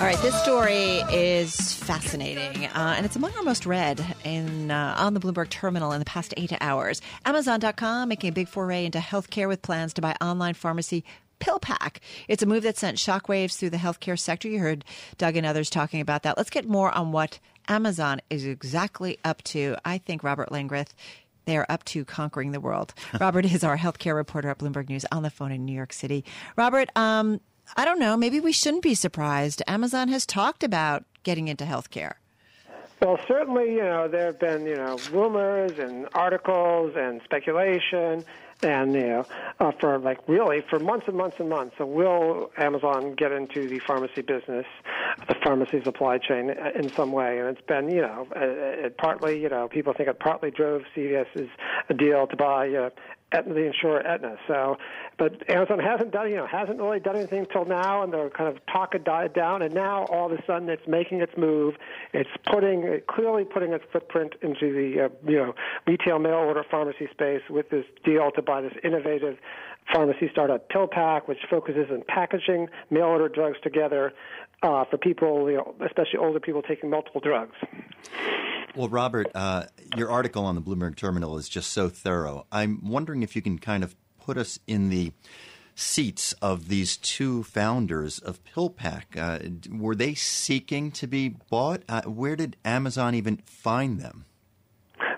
All 0.00 0.06
right, 0.06 0.18
this 0.22 0.34
story 0.42 1.02
is 1.12 1.72
fascinating, 1.74 2.66
uh, 2.66 2.94
and 2.96 3.06
it's 3.06 3.14
among 3.14 3.32
our 3.36 3.44
most 3.44 3.64
read 3.64 4.04
in 4.24 4.70
uh, 4.72 4.96
on 4.98 5.14
the 5.14 5.20
Bloomberg 5.20 5.50
terminal 5.50 5.92
in 5.92 6.00
the 6.00 6.04
past 6.04 6.34
eight 6.36 6.52
hours. 6.60 7.00
Amazon.com 7.24 8.08
making 8.08 8.28
a 8.28 8.32
big 8.32 8.48
foray 8.48 8.86
into 8.86 8.98
healthcare 8.98 9.46
with 9.46 9.62
plans 9.62 9.92
to 9.94 10.02
buy 10.02 10.16
online 10.20 10.54
pharmacy 10.54 11.04
PillPack. 11.44 11.98
It's 12.26 12.42
a 12.42 12.46
move 12.46 12.62
that 12.62 12.78
sent 12.78 12.96
shockwaves 12.96 13.56
through 13.56 13.70
the 13.70 13.76
healthcare 13.76 14.18
sector. 14.18 14.48
You 14.48 14.60
heard 14.60 14.84
Doug 15.18 15.36
and 15.36 15.46
others 15.46 15.68
talking 15.68 16.00
about 16.00 16.22
that. 16.22 16.38
Let's 16.38 16.50
get 16.50 16.66
more 16.66 16.90
on 16.92 17.12
what 17.12 17.38
Amazon 17.68 18.20
is 18.30 18.46
exactly 18.46 19.18
up 19.24 19.42
to. 19.44 19.76
I 19.84 19.98
think 19.98 20.22
Robert 20.22 20.50
Langreth. 20.50 20.94
They 21.44 21.58
are 21.58 21.66
up 21.68 21.84
to 21.86 22.06
conquering 22.06 22.52
the 22.52 22.60
world. 22.60 22.94
Robert 23.20 23.44
is 23.44 23.62
our 23.62 23.76
healthcare 23.76 24.14
reporter 24.14 24.48
at 24.48 24.58
Bloomberg 24.58 24.88
News 24.88 25.04
on 25.12 25.22
the 25.22 25.28
phone 25.28 25.52
in 25.52 25.66
New 25.66 25.74
York 25.74 25.92
City. 25.92 26.24
Robert, 26.56 26.88
um, 26.96 27.40
I 27.76 27.84
don't 27.84 27.98
know. 27.98 28.16
Maybe 28.16 28.40
we 28.40 28.52
shouldn't 28.52 28.82
be 28.82 28.94
surprised. 28.94 29.62
Amazon 29.66 30.08
has 30.08 30.24
talked 30.24 30.64
about 30.64 31.04
getting 31.22 31.48
into 31.48 31.64
healthcare. 31.64 32.14
Well, 33.02 33.18
certainly, 33.28 33.72
you 33.72 33.82
know, 33.82 34.08
there 34.08 34.26
have 34.26 34.38
been, 34.38 34.64
you 34.64 34.76
know, 34.76 34.98
rumors 35.12 35.78
and 35.78 36.08
articles 36.14 36.94
and 36.96 37.20
speculation, 37.22 38.24
and 38.64 38.94
you 38.94 39.06
know, 39.06 39.26
uh, 39.60 39.72
for 39.78 39.98
like 39.98 40.18
really 40.26 40.62
for 40.68 40.78
months 40.78 41.04
and 41.06 41.16
months 41.16 41.36
and 41.38 41.48
months. 41.48 41.74
So, 41.78 41.86
will 41.86 42.50
Amazon 42.56 43.14
get 43.14 43.30
into 43.30 43.68
the 43.68 43.78
pharmacy 43.86 44.22
business, 44.22 44.66
the 45.28 45.34
pharmacy 45.42 45.82
supply 45.84 46.18
chain 46.18 46.50
uh, 46.50 46.78
in 46.78 46.90
some 46.96 47.12
way? 47.12 47.38
And 47.38 47.48
it's 47.48 47.66
been, 47.66 47.90
you 47.90 48.00
know, 48.00 48.26
uh, 48.34 48.86
it 48.86 48.96
partly, 48.96 49.40
you 49.40 49.48
know, 49.48 49.68
people 49.68 49.92
think 49.96 50.08
it 50.08 50.18
partly 50.18 50.50
drove 50.50 50.82
CVS's 50.96 51.48
deal 51.96 52.26
to 52.26 52.36
buy. 52.36 52.68
Uh, 52.68 52.90
Aetna, 53.32 53.54
the 53.54 53.66
insurer 53.66 54.06
Aetna. 54.06 54.36
So, 54.46 54.76
but 55.18 55.48
Amazon 55.50 55.78
hasn't 55.78 56.12
done, 56.12 56.30
you 56.30 56.36
know, 56.36 56.46
hasn't 56.46 56.78
really 56.78 57.00
done 57.00 57.16
anything 57.16 57.46
till 57.52 57.64
now, 57.64 58.02
and 58.02 58.12
the 58.12 58.30
kind 58.36 58.54
of 58.54 58.64
talk 58.66 58.92
had 58.92 59.04
died 59.04 59.34
down, 59.34 59.62
and 59.62 59.74
now 59.74 60.04
all 60.06 60.32
of 60.32 60.38
a 60.38 60.44
sudden 60.46 60.68
it's 60.68 60.86
making 60.86 61.20
its 61.20 61.32
move. 61.36 61.74
It's 62.12 62.30
putting, 62.46 63.00
clearly 63.08 63.44
putting 63.44 63.72
its 63.72 63.84
footprint 63.92 64.34
into 64.42 64.72
the, 64.72 65.04
uh, 65.04 65.08
you 65.30 65.36
know, 65.36 65.54
retail 65.86 66.18
mail 66.18 66.34
order 66.34 66.64
pharmacy 66.70 67.08
space 67.10 67.42
with 67.50 67.70
this 67.70 67.84
deal 68.04 68.30
to 68.32 68.42
buy 68.42 68.60
this 68.60 68.74
innovative 68.82 69.38
pharmacy 69.92 70.28
startup 70.30 70.68
PillPack, 70.70 71.28
which 71.28 71.38
focuses 71.50 71.90
on 71.90 72.02
packaging 72.08 72.68
mail 72.90 73.04
order 73.04 73.28
drugs 73.28 73.58
together 73.62 74.12
uh, 74.62 74.84
for 74.90 74.96
people, 74.96 75.50
you 75.50 75.56
know, 75.56 75.74
especially 75.84 76.18
older 76.18 76.40
people 76.40 76.62
taking 76.62 76.88
multiple 76.88 77.20
drugs. 77.20 77.54
Well, 78.76 78.88
Robert, 78.88 79.30
uh, 79.36 79.66
your 79.96 80.10
article 80.10 80.44
on 80.44 80.56
the 80.56 80.60
Bloomberg 80.60 80.96
Terminal 80.96 81.38
is 81.38 81.48
just 81.48 81.70
so 81.70 81.88
thorough. 81.88 82.46
I'm 82.50 82.84
wondering 82.84 83.22
if 83.22 83.36
you 83.36 83.42
can 83.42 83.60
kind 83.60 83.84
of 83.84 83.94
put 84.20 84.36
us 84.36 84.58
in 84.66 84.88
the 84.88 85.12
seats 85.76 86.32
of 86.42 86.68
these 86.68 86.96
two 86.96 87.44
founders 87.44 88.18
of 88.18 88.42
PillPack. 88.42 89.16
Uh, 89.16 89.76
were 89.76 89.94
they 89.94 90.14
seeking 90.14 90.90
to 90.90 91.06
be 91.06 91.28
bought? 91.28 91.84
Uh, 91.88 92.02
where 92.02 92.34
did 92.34 92.56
Amazon 92.64 93.14
even 93.14 93.36
find 93.44 94.00
them? 94.00 94.24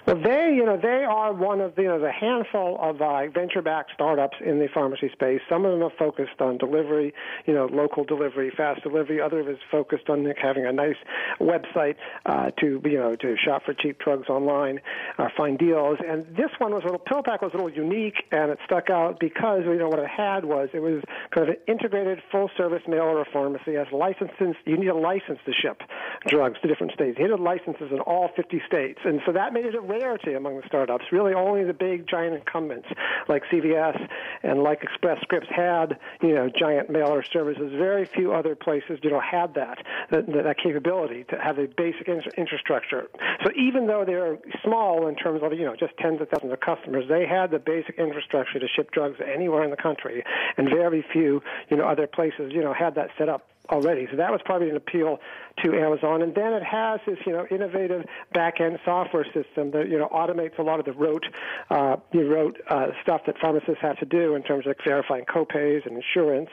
Well, 0.06 0.22
they, 0.22 0.54
you 0.54 0.64
know, 0.64 0.78
they 0.80 1.02
are 1.02 1.32
one 1.32 1.60
of 1.60 1.74
the, 1.74 1.82
you 1.82 1.88
know, 1.88 1.98
the 1.98 2.12
handful 2.12 2.78
of 2.80 3.02
uh, 3.02 3.26
venture-backed 3.26 3.90
startups 3.92 4.36
in 4.44 4.60
the 4.60 4.68
pharmacy 4.72 5.10
space. 5.12 5.40
Some 5.48 5.64
of 5.64 5.72
them 5.72 5.82
are 5.82 5.92
focused 5.98 6.40
on 6.40 6.58
delivery, 6.58 7.12
you 7.44 7.52
know, 7.52 7.66
local 7.66 8.04
delivery, 8.04 8.52
fast 8.56 8.84
delivery. 8.84 9.20
Others 9.20 9.56
is 9.56 9.58
focused 9.68 10.08
on 10.08 10.24
having 10.40 10.64
a 10.64 10.70
nice 10.70 10.94
website 11.40 11.96
uh, 12.24 12.52
to, 12.60 12.80
you 12.84 12.98
know, 12.98 13.16
to 13.16 13.34
shop 13.36 13.64
for 13.64 13.74
cheap 13.74 13.98
drugs 13.98 14.28
online, 14.28 14.78
or 15.18 15.32
find 15.36 15.58
deals. 15.58 15.98
And 16.08 16.24
this 16.36 16.50
one 16.58 16.72
was 16.72 16.84
a 16.84 16.86
little, 16.86 17.00
PillPack 17.00 17.42
was 17.42 17.50
a 17.54 17.56
little 17.56 17.72
unique, 17.72 18.22
and 18.30 18.52
it 18.52 18.60
stuck 18.64 18.90
out 18.90 19.18
because, 19.18 19.62
you 19.64 19.74
know, 19.74 19.88
what 19.88 19.98
it 19.98 20.08
had 20.08 20.44
was 20.44 20.68
it 20.72 20.82
was 20.82 21.02
kind 21.34 21.48
of 21.48 21.56
an 21.56 21.60
integrated, 21.66 22.22
full-service 22.30 22.82
mail-order 22.86 23.28
pharmacy. 23.32 23.72
It 23.72 23.78
has 23.78 23.92
licenses. 23.92 24.54
You 24.66 24.76
need 24.76 24.86
a 24.86 24.94
license 24.94 25.40
to 25.46 25.52
ship 25.52 25.82
drugs 26.28 26.60
to 26.62 26.68
different 26.68 26.92
states. 26.92 27.18
It 27.18 27.28
had 27.28 27.40
licenses 27.40 27.90
in 27.90 27.98
all 27.98 28.30
50 28.36 28.62
states, 28.68 29.00
and 29.04 29.20
so 29.26 29.32
that 29.32 29.52
made 29.52 29.64
it 29.64 29.74
a 29.74 29.95
rarity 30.00 30.34
among 30.34 30.56
the 30.60 30.66
startups. 30.66 31.04
Really, 31.12 31.34
only 31.34 31.64
the 31.64 31.72
big 31.72 32.06
giant 32.06 32.34
incumbents 32.34 32.88
like 33.28 33.42
CVS 33.50 34.08
and 34.42 34.62
like 34.62 34.82
Express 34.82 35.20
Scripts 35.22 35.48
had, 35.54 35.98
you 36.22 36.34
know, 36.34 36.48
giant 36.48 36.90
mail-order 36.90 37.26
services. 37.32 37.72
Very 37.76 38.04
few 38.04 38.32
other 38.32 38.54
places, 38.54 38.98
you 39.02 39.10
know, 39.10 39.20
had 39.20 39.54
that 39.54 39.78
that, 40.10 40.26
that 40.26 40.56
capability 40.62 41.24
to 41.24 41.36
have 41.38 41.58
a 41.58 41.66
basic 41.66 42.08
in- 42.08 42.22
infrastructure. 42.36 43.08
So 43.44 43.50
even 43.56 43.86
though 43.86 44.04
they're 44.04 44.38
small 44.64 45.06
in 45.08 45.16
terms 45.16 45.42
of, 45.42 45.52
you 45.52 45.64
know, 45.64 45.76
just 45.76 45.96
tens 45.98 46.20
of 46.20 46.28
thousands 46.28 46.52
of 46.52 46.60
customers, 46.60 47.04
they 47.08 47.26
had 47.26 47.50
the 47.50 47.58
basic 47.58 47.98
infrastructure 47.98 48.58
to 48.58 48.68
ship 48.68 48.90
drugs 48.90 49.18
anywhere 49.20 49.64
in 49.64 49.70
the 49.70 49.76
country, 49.76 50.24
and 50.56 50.68
very 50.68 51.04
few, 51.12 51.42
you 51.70 51.76
know, 51.76 51.86
other 51.86 52.06
places, 52.06 52.52
you 52.52 52.62
know, 52.62 52.72
had 52.72 52.94
that 52.94 53.10
set 53.18 53.28
up 53.28 53.48
already. 53.70 54.06
So 54.10 54.16
that 54.16 54.30
was 54.30 54.40
probably 54.44 54.70
an 54.70 54.76
appeal 54.76 55.18
to 55.64 55.74
Amazon. 55.74 56.22
And 56.22 56.34
then 56.34 56.52
it 56.52 56.62
has 56.62 57.00
this, 57.06 57.18
you 57.26 57.32
know, 57.32 57.46
innovative 57.50 58.04
back-end 58.32 58.78
software 58.84 59.24
system 59.24 59.70
that, 59.72 59.88
you 59.88 59.98
know, 59.98 60.08
automates 60.08 60.58
a 60.58 60.62
lot 60.62 60.78
of 60.78 60.86
the 60.86 60.92
rote, 60.92 61.24
uh, 61.70 61.96
you 62.12 62.32
rote 62.32 62.58
uh, 62.68 62.88
stuff 63.02 63.22
that 63.26 63.38
pharmacists 63.38 63.80
have 63.80 63.98
to 63.98 64.06
do 64.06 64.34
in 64.34 64.42
terms 64.42 64.66
of 64.66 64.76
verifying 64.84 65.24
copays 65.24 65.86
and 65.86 65.96
insurance, 65.96 66.50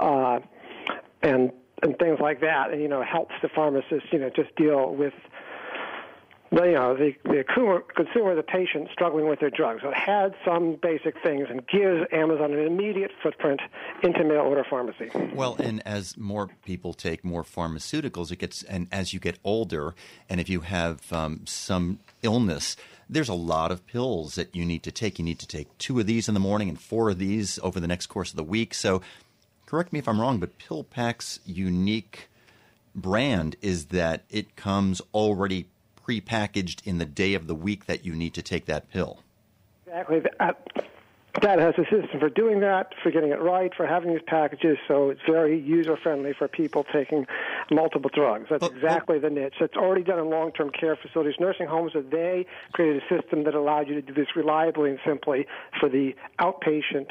uh, 0.00 0.40
and 1.22 1.52
and 1.82 1.98
things 1.98 2.18
like 2.20 2.40
that. 2.40 2.70
And 2.70 2.80
you 2.80 2.88
know, 2.88 3.02
helps 3.02 3.34
the 3.42 3.48
pharmacists, 3.48 4.08
you 4.12 4.18
know, 4.18 4.30
just 4.30 4.54
deal 4.56 4.94
with 4.94 5.14
the, 6.52 6.64
you 6.64 6.72
know, 6.72 6.94
the, 6.94 7.14
the 7.24 7.44
consumer, 7.44 7.80
consumer, 7.80 8.34
the 8.34 8.42
patient 8.42 8.88
struggling 8.92 9.26
with 9.26 9.40
their 9.40 9.50
drugs. 9.50 9.82
So 9.82 9.88
it 9.88 9.96
had 9.96 10.34
some 10.44 10.76
basic 10.80 11.20
things 11.22 11.48
and 11.48 11.66
gives 11.66 12.06
Amazon 12.12 12.52
an 12.52 12.60
immediate 12.60 13.10
footprint 13.22 13.60
into 14.02 14.22
mail 14.22 14.42
order 14.42 14.64
pharmacy. 14.68 15.10
Well, 15.34 15.56
and 15.58 15.84
as 15.86 16.16
more 16.16 16.50
people 16.64 16.92
take 16.92 17.24
more 17.24 17.42
pharmaceuticals, 17.42 18.30
it 18.30 18.38
gets, 18.38 18.62
and 18.64 18.86
as 18.92 19.14
you 19.14 19.20
get 19.20 19.38
older, 19.44 19.94
and 20.28 20.40
if 20.40 20.48
you 20.48 20.60
have 20.60 21.10
um, 21.12 21.40
some 21.46 22.00
illness, 22.22 22.76
there's 23.08 23.30
a 23.30 23.34
lot 23.34 23.72
of 23.72 23.86
pills 23.86 24.34
that 24.34 24.54
you 24.54 24.64
need 24.64 24.82
to 24.82 24.92
take. 24.92 25.18
You 25.18 25.24
need 25.24 25.38
to 25.38 25.46
take 25.46 25.76
two 25.78 25.98
of 26.00 26.06
these 26.06 26.28
in 26.28 26.34
the 26.34 26.40
morning 26.40 26.68
and 26.68 26.78
four 26.78 27.10
of 27.10 27.18
these 27.18 27.58
over 27.62 27.80
the 27.80 27.88
next 27.88 28.06
course 28.06 28.30
of 28.30 28.36
the 28.36 28.44
week. 28.44 28.74
So, 28.74 29.00
correct 29.66 29.92
me 29.92 29.98
if 29.98 30.06
I'm 30.06 30.20
wrong, 30.20 30.38
but 30.38 30.58
PillPack's 30.58 31.40
unique 31.46 32.28
brand 32.94 33.56
is 33.62 33.86
that 33.86 34.24
it 34.28 34.54
comes 34.54 35.00
already 35.14 35.66
prepackaged 36.06 36.84
in 36.84 36.98
the 36.98 37.04
day 37.04 37.34
of 37.34 37.46
the 37.46 37.54
week 37.54 37.86
that 37.86 38.04
you 38.04 38.14
need 38.14 38.34
to 38.34 38.42
take 38.42 38.66
that 38.66 38.90
pill. 38.90 39.20
Exactly. 39.86 40.20
That, 40.38 40.86
that 41.40 41.58
has 41.58 41.74
a 41.78 41.84
system 41.84 42.20
for 42.20 42.28
doing 42.28 42.60
that, 42.60 42.92
for 43.02 43.10
getting 43.10 43.30
it 43.30 43.40
right, 43.40 43.72
for 43.74 43.86
having 43.86 44.12
these 44.12 44.22
packages, 44.26 44.76
so 44.86 45.10
it's 45.10 45.20
very 45.26 45.58
user 45.58 45.96
friendly 45.96 46.32
for 46.38 46.46
people 46.46 46.84
taking 46.92 47.26
multiple 47.70 48.10
drugs. 48.12 48.46
That's 48.50 48.60
But- 48.60 48.72
exactly 48.72 49.18
the 49.18 49.30
niche. 49.30 49.54
It's 49.60 49.76
already 49.76 50.02
done 50.02 50.18
in 50.18 50.28
long 50.28 50.52
term 50.52 50.70
care 50.70 50.94
facilities, 50.96 51.40
nursing 51.40 51.66
homes. 51.66 51.92
That 51.94 52.10
they 52.10 52.46
created 52.72 53.02
a 53.02 53.14
system 53.14 53.44
that 53.44 53.54
allowed 53.54 53.88
you 53.88 53.94
to 53.94 54.02
do 54.02 54.12
this 54.12 54.36
reliably 54.36 54.90
and 54.90 54.98
simply 55.06 55.46
for 55.80 55.88
the 55.88 56.14
outpatient 56.38 57.08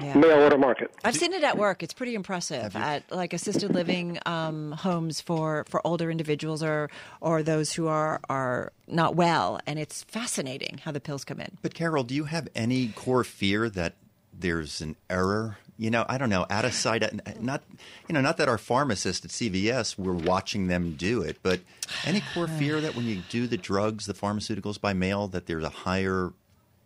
Yeah. 0.00 0.16
mail 0.16 0.38
order 0.42 0.58
market. 0.58 0.92
I've 1.04 1.16
seen 1.16 1.32
it 1.32 1.42
at 1.42 1.56
work. 1.58 1.82
It's 1.82 1.94
pretty 1.94 2.14
impressive 2.14 2.74
at 2.76 3.10
like 3.10 3.32
assisted 3.32 3.72
living 3.74 4.18
um, 4.26 4.72
homes 4.72 5.20
for, 5.20 5.64
for 5.68 5.84
older 5.86 6.10
individuals 6.10 6.62
or 6.62 6.90
or 7.20 7.42
those 7.42 7.72
who 7.72 7.86
are 7.88 8.20
are 8.28 8.72
not 8.86 9.14
well, 9.16 9.60
and 9.66 9.78
it's 9.78 10.02
fascinating 10.04 10.78
how 10.84 10.92
the 10.92 11.00
pills 11.00 11.24
come 11.24 11.40
in. 11.40 11.58
But 11.62 11.74
Carol, 11.74 12.04
do 12.04 12.14
you 12.14 12.24
have 12.24 12.48
any 12.54 12.88
core 12.88 13.24
fear 13.24 13.68
that 13.70 13.94
there's 14.32 14.80
an 14.80 14.96
error? 15.10 15.58
You 15.80 15.90
know, 15.90 16.04
I 16.08 16.18
don't 16.18 16.28
know, 16.30 16.44
out 16.50 16.64
of 16.64 16.74
sight, 16.74 17.04
not 17.40 17.62
you 18.08 18.12
know, 18.12 18.20
not 18.20 18.36
that 18.38 18.48
our 18.48 18.58
pharmacist 18.58 19.24
at 19.24 19.30
CVS 19.30 19.96
we're 19.96 20.12
watching 20.12 20.66
them 20.66 20.94
do 20.94 21.22
it, 21.22 21.38
but 21.42 21.60
any 22.04 22.22
core 22.34 22.48
fear 22.48 22.80
that 22.80 22.96
when 22.96 23.06
you 23.06 23.22
do 23.30 23.46
the 23.46 23.56
drugs, 23.56 24.06
the 24.06 24.14
pharmaceuticals 24.14 24.80
by 24.80 24.92
mail, 24.92 25.28
that 25.28 25.46
there's 25.46 25.62
a 25.62 25.68
higher 25.68 26.32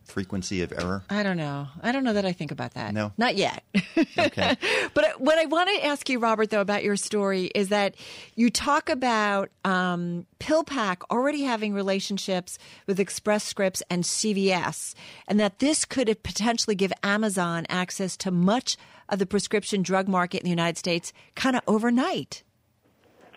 frequency 0.04 0.62
of 0.62 0.72
error? 0.72 1.02
I 1.08 1.22
don't 1.22 1.36
know. 1.36 1.68
I 1.82 1.92
don't 1.92 2.04
know 2.04 2.12
that 2.12 2.24
I 2.24 2.32
think 2.32 2.50
about 2.50 2.74
that. 2.74 2.92
No? 2.94 3.12
Not 3.16 3.36
yet. 3.36 3.64
Okay. 4.18 4.56
but 4.94 5.20
what 5.20 5.38
I 5.38 5.46
want 5.46 5.68
to 5.68 5.84
ask 5.86 6.08
you, 6.08 6.18
Robert, 6.18 6.50
though, 6.50 6.60
about 6.60 6.84
your 6.84 6.96
story 6.96 7.46
is 7.54 7.68
that 7.68 7.94
you 8.34 8.50
talk 8.50 8.88
about 8.88 9.50
um, 9.64 10.26
PillPack 10.38 10.98
already 11.10 11.42
having 11.42 11.72
relationships 11.72 12.58
with 12.86 13.00
Express 13.00 13.44
Scripts 13.44 13.82
and 13.90 14.04
CVS, 14.04 14.94
and 15.28 15.40
that 15.40 15.58
this 15.58 15.84
could 15.84 16.06
potentially 16.22 16.74
give 16.74 16.92
Amazon 17.02 17.66
access 17.68 18.16
to 18.18 18.30
much 18.30 18.76
of 19.08 19.18
the 19.18 19.26
prescription 19.26 19.82
drug 19.82 20.08
market 20.08 20.38
in 20.40 20.44
the 20.44 20.50
United 20.50 20.78
States 20.78 21.12
kind 21.34 21.56
of 21.56 21.62
overnight. 21.66 22.42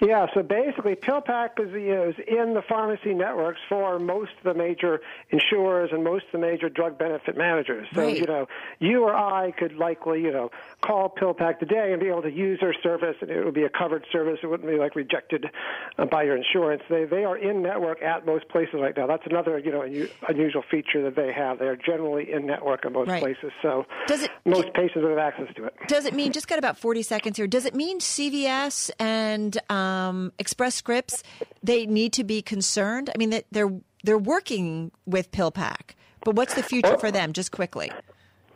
Yeah, 0.02 0.28
so 0.34 0.44
basically, 0.44 0.96
PillPack 0.96 1.60
is, 1.60 1.72
you 1.72 1.96
know, 1.96 2.10
is 2.10 2.16
in 2.28 2.54
the 2.54 2.62
pharmacy 2.62 3.14
networks 3.14 3.60
for 3.70 3.98
most 3.98 4.32
of 4.38 4.44
the 4.44 4.54
major 4.54 5.02
insurers 5.30 5.92
and 5.94 6.04
most 6.04 6.26
of 6.26 6.32
the 6.34 6.38
major 6.40 6.68
drug 6.70 6.98
benefit 6.98 7.38
managers. 7.38 7.88
So, 7.94 8.02
Right. 8.04 8.18
you 8.18 8.26
know, 8.26 8.48
you 8.80 9.04
or 9.04 9.16
I 9.16 9.52
could 9.52 9.78
likely, 9.78 10.22
you 10.22 10.32
know, 10.32 10.52
call 10.82 11.10
PillPack 11.10 11.60
today 11.60 11.92
and 11.94 12.02
be 12.02 12.08
able 12.10 12.24
to 12.24 12.32
use 12.32 12.60
their 12.60 12.74
service, 12.84 13.16
and 13.22 13.32
it 13.32 13.46
would 13.46 13.54
be 13.54 13.64
a 13.64 13.70
covered 13.70 14.06
service. 14.12 14.40
It 14.44 14.48
wouldn't 14.48 14.70
be 14.70 14.78
like 14.78 14.96
rejected 14.96 15.46
uh, 15.98 16.06
by 16.06 16.24
your 16.24 16.36
insurance. 16.36 16.84
They 16.90 17.06
they 17.06 17.24
are 17.24 17.38
in 17.38 17.62
network 17.62 18.02
at 18.02 18.26
most 18.26 18.50
places 18.50 18.76
right 18.76 18.96
now. 18.98 19.08
That's 19.08 19.26
another, 19.26 19.58
you 19.60 19.72
know, 19.72 19.80
unu- 19.82 20.10
unusual 20.28 20.64
feature 20.70 21.04
that 21.04 21.16
they 21.16 21.32
have. 21.32 21.60
They 21.60 21.68
are 21.68 21.78
generally 21.78 22.32
in 22.34 22.46
network 22.46 22.86
at 22.86 22.92
most 22.92 23.08
Right. 23.10 23.22
places. 23.22 23.52
So 23.62 23.86
Does 24.08 24.24
it- 24.24 24.32
most 24.46 24.74
patients 24.74 25.04
would 25.04 25.10
have 25.18 25.20
access 25.34 25.54
to 25.56 25.66
it. 25.66 25.74
Does 25.88 26.06
it 26.06 26.14
mean, 26.14 26.34
just 26.34 26.48
got 26.50 26.60
about 26.60 26.78
40 26.78 27.02
seconds 27.02 27.38
here, 27.38 27.48
does 27.48 27.66
it 27.66 27.74
mean 27.76 28.00
CVS 28.02 28.92
and 29.00 29.58
um, 29.70 29.85
Um, 29.86 30.32
Express 30.40 30.76
Scripts, 30.76 31.24
they 31.64 31.86
need 31.86 32.14
to 32.14 32.24
be 32.24 32.42
concerned? 32.42 33.10
I 33.14 33.18
mean, 33.18 33.42
they're, 33.52 33.74
they're 34.04 34.18
working 34.18 34.92
with 35.06 35.32
PillPack, 35.32 35.96
but 36.24 36.36
what's 36.36 36.54
the 36.56 36.64
future 36.64 36.98
for 36.98 37.08
oh. 37.08 37.12
them, 37.12 37.34
just 37.34 37.52
quickly? 37.52 37.92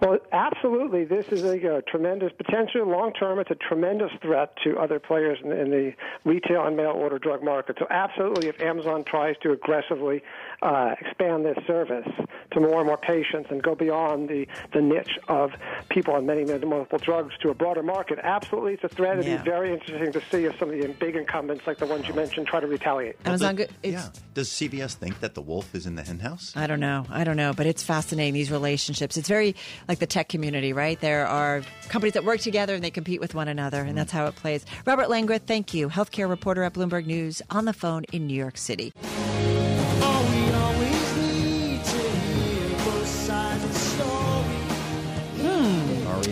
Well, 0.01 0.17
absolutely. 0.31 1.03
This 1.05 1.27
is 1.27 1.43
a, 1.43 1.77
uh 1.77 1.81
tremendous, 1.87 2.31
potential 2.37 2.85
long 2.87 3.11
term, 3.13 3.37
it's 3.39 3.51
a 3.51 3.55
tremendous 3.55 4.11
threat 4.21 4.53
to 4.63 4.77
other 4.77 4.99
players 4.99 5.39
in, 5.43 5.51
in 5.51 5.71
the 5.71 5.93
retail 6.23 6.65
and 6.65 6.77
mail 6.77 6.91
order 6.91 7.19
drug 7.19 7.43
market. 7.43 7.75
So, 7.79 7.87
absolutely, 7.89 8.47
if 8.47 8.61
Amazon 8.61 9.03
tries 9.03 9.35
to 9.43 9.51
aggressively 9.51 10.23
uh, 10.61 10.95
expand 11.01 11.45
this 11.45 11.57
service 11.67 12.07
to 12.51 12.59
more 12.59 12.77
and 12.79 12.87
more 12.87 12.97
patients 12.97 13.47
and 13.51 13.61
go 13.61 13.75
beyond 13.75 14.29
the, 14.29 14.47
the 14.73 14.81
niche 14.81 15.19
of 15.27 15.51
people 15.89 16.13
on 16.13 16.25
many, 16.25 16.45
many 16.45 16.65
multiple 16.65 16.97
drugs 16.99 17.33
to 17.41 17.49
a 17.49 17.53
broader 17.53 17.83
market, 17.83 18.19
absolutely, 18.23 18.73
it's 18.73 18.83
a 18.83 18.89
threat. 18.89 19.19
It'd 19.19 19.25
Yeah. 19.29 19.37
be 19.37 19.49
very 19.49 19.73
interesting 19.73 20.11
to 20.13 20.21
see 20.31 20.45
if 20.45 20.57
some 20.57 20.69
of 20.71 20.79
the 20.81 20.87
big 20.87 21.15
incumbents, 21.15 21.67
like 21.67 21.77
the 21.77 21.85
ones 21.85 22.07
you 22.07 22.13
mentioned, 22.13 22.47
try 22.47 22.59
to 22.59 22.67
retaliate. 22.67 23.17
Amazon, 23.25 23.55
go- 23.55 23.63
it's, 23.83 23.93
yeah. 23.93 24.07
Does 24.33 24.49
CVS 24.49 24.93
think 24.95 25.19
that 25.19 25.35
the 25.35 25.41
wolf 25.41 25.75
is 25.75 25.85
in 25.85 25.95
the 25.95 26.03
henhouse? 26.03 26.55
I 26.55 26.67
don't 26.67 26.79
know. 26.79 27.05
I 27.09 27.23
don't 27.25 27.37
know, 27.37 27.53
but 27.53 27.65
it's 27.65 27.83
fascinating 27.83 28.33
these 28.33 28.49
relationships. 28.51 29.17
It's 29.17 29.27
very 29.27 29.55
like 29.89 29.99
the 29.99 30.07
tech 30.07 30.29
community, 30.29 30.71
right? 30.71 30.99
There 31.01 31.25
are 31.27 31.63
companies 31.89 32.13
that 32.13 32.23
work 32.23 32.39
together 32.39 32.75
and 32.75 32.83
they 32.83 32.91
compete 32.91 33.19
with 33.19 33.33
one 33.33 33.47
another, 33.47 33.81
and 33.81 33.97
that's 33.97 34.11
how 34.11 34.27
it 34.27 34.35
plays. 34.35 34.63
Robert 34.85 35.07
Langreth, 35.07 35.41
thank 35.47 35.73
you, 35.73 35.89
healthcare 35.89 36.29
reporter 36.29 36.63
at 36.63 36.73
Bloomberg 36.73 37.07
News, 37.07 37.41
on 37.49 37.65
the 37.65 37.73
phone 37.73 38.03
in 38.13 38.27
New 38.27 38.35
York 38.35 38.55
City. 38.55 38.93
All 39.03 40.23
we 40.23 40.51
always 40.51 41.17
need 41.17 41.83
to 41.83 41.97
hear 41.97 42.69
both 42.85 43.07
sides 43.07 43.63
of 43.63 43.73
the 43.73 43.79
story. 43.79 44.05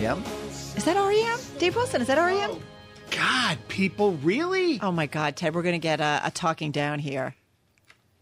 REM? 0.02 0.22
Is 0.76 0.84
that 0.84 0.96
REM? 0.96 1.38
Dave 1.58 1.74
Wilson, 1.74 2.00
is 2.00 2.06
that 2.06 2.18
REM? 2.18 2.60
God, 3.10 3.58
people, 3.66 4.12
really? 4.18 4.78
Oh 4.80 4.92
my 4.92 5.06
God, 5.06 5.34
Ted, 5.34 5.54
we're 5.54 5.62
going 5.62 5.72
to 5.72 5.78
get 5.80 6.00
a, 6.00 6.20
a 6.24 6.30
talking 6.30 6.70
down 6.70 7.00
here. 7.00 7.34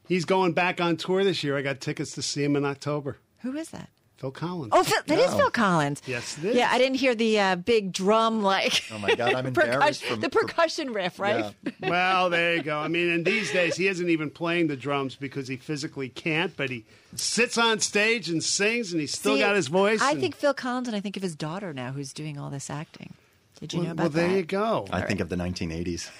He's 0.09 0.25
going 0.25 0.53
back 0.53 0.81
on 0.81 0.97
tour 0.97 1.25
this 1.25 1.45
year. 1.45 1.59
I 1.59 1.63
got 1.63 1.81
tickets 1.81 2.13
to 2.13 2.23
see 2.23 2.43
him 2.43 2.57
in 2.57 2.65
October. 2.65 3.19
Who 3.41 3.55
is 3.57 3.69
that? 3.71 3.91
Phil 4.17 4.31
Collins. 4.31 4.73
Oh, 4.75 4.83
Phil, 4.83 4.99
that 5.07 5.19
is 5.19 5.35
Phil 5.35 5.51
Collins. 5.51 6.01
Yes, 6.07 6.39
it 6.39 6.45
is. 6.47 6.57
Yeah, 6.57 6.71
I 6.73 6.79
didn't 6.79 6.97
hear 6.97 7.15
the 7.15 7.39
uh, 7.39 7.57
big 7.57 7.93
drum 7.93 8.43
like. 8.43 8.83
Oh 8.91 8.99
my 8.99 9.15
God, 9.15 9.35
I'm 9.35 9.47
embarrassed 9.49 10.01
percussion, 10.03 10.09
from- 10.09 10.21
the 10.21 10.31
percussion 10.31 10.93
riff, 10.95 11.19
right? 11.21 11.53
Yeah. 11.63 11.71
Well, 11.91 12.31
there 12.31 12.57
you 12.57 12.63
go. 12.63 12.79
I 12.79 12.89
mean, 12.89 13.11
in 13.11 13.25
these 13.25 13.53
days, 13.53 13.77
he 13.77 13.87
isn't 13.89 14.09
even 14.09 14.31
playing 14.31 14.69
the 14.69 14.77
drums 14.77 15.15
because 15.17 15.49
he 15.49 15.57
physically 15.57 16.09
can't, 16.09 16.57
but 16.57 16.71
he 16.71 16.85
sits 17.15 17.59
on 17.59 17.81
stage 17.81 18.29
and 18.31 18.43
sings, 18.43 18.93
and 18.93 19.01
he's 19.01 19.13
still 19.13 19.35
See, 19.35 19.41
got 19.41 19.55
his 19.55 19.69
voice. 19.69 20.01
I 20.01 20.13
and- 20.13 20.21
think 20.21 20.35
Phil 20.35 20.55
Collins, 20.55 20.89
and 20.89 20.97
I 20.97 21.01
think 21.01 21.17
of 21.17 21.23
his 21.23 21.35
daughter 21.37 21.73
now, 21.75 21.93
who's 21.93 22.13
doing 22.15 22.39
all 22.39 22.49
this 22.51 22.71
acting. 22.71 23.13
Did 23.61 23.73
you 23.73 23.79
well, 23.79 23.87
know 23.87 23.93
about 23.93 24.03
well, 24.03 24.11
there 24.11 24.29
that? 24.29 24.37
you 24.37 24.43
go. 24.45 24.87
I 24.93 25.01
think 25.01 25.21
of 25.21 25.29
the 25.31 25.37
1980s. 25.37 26.11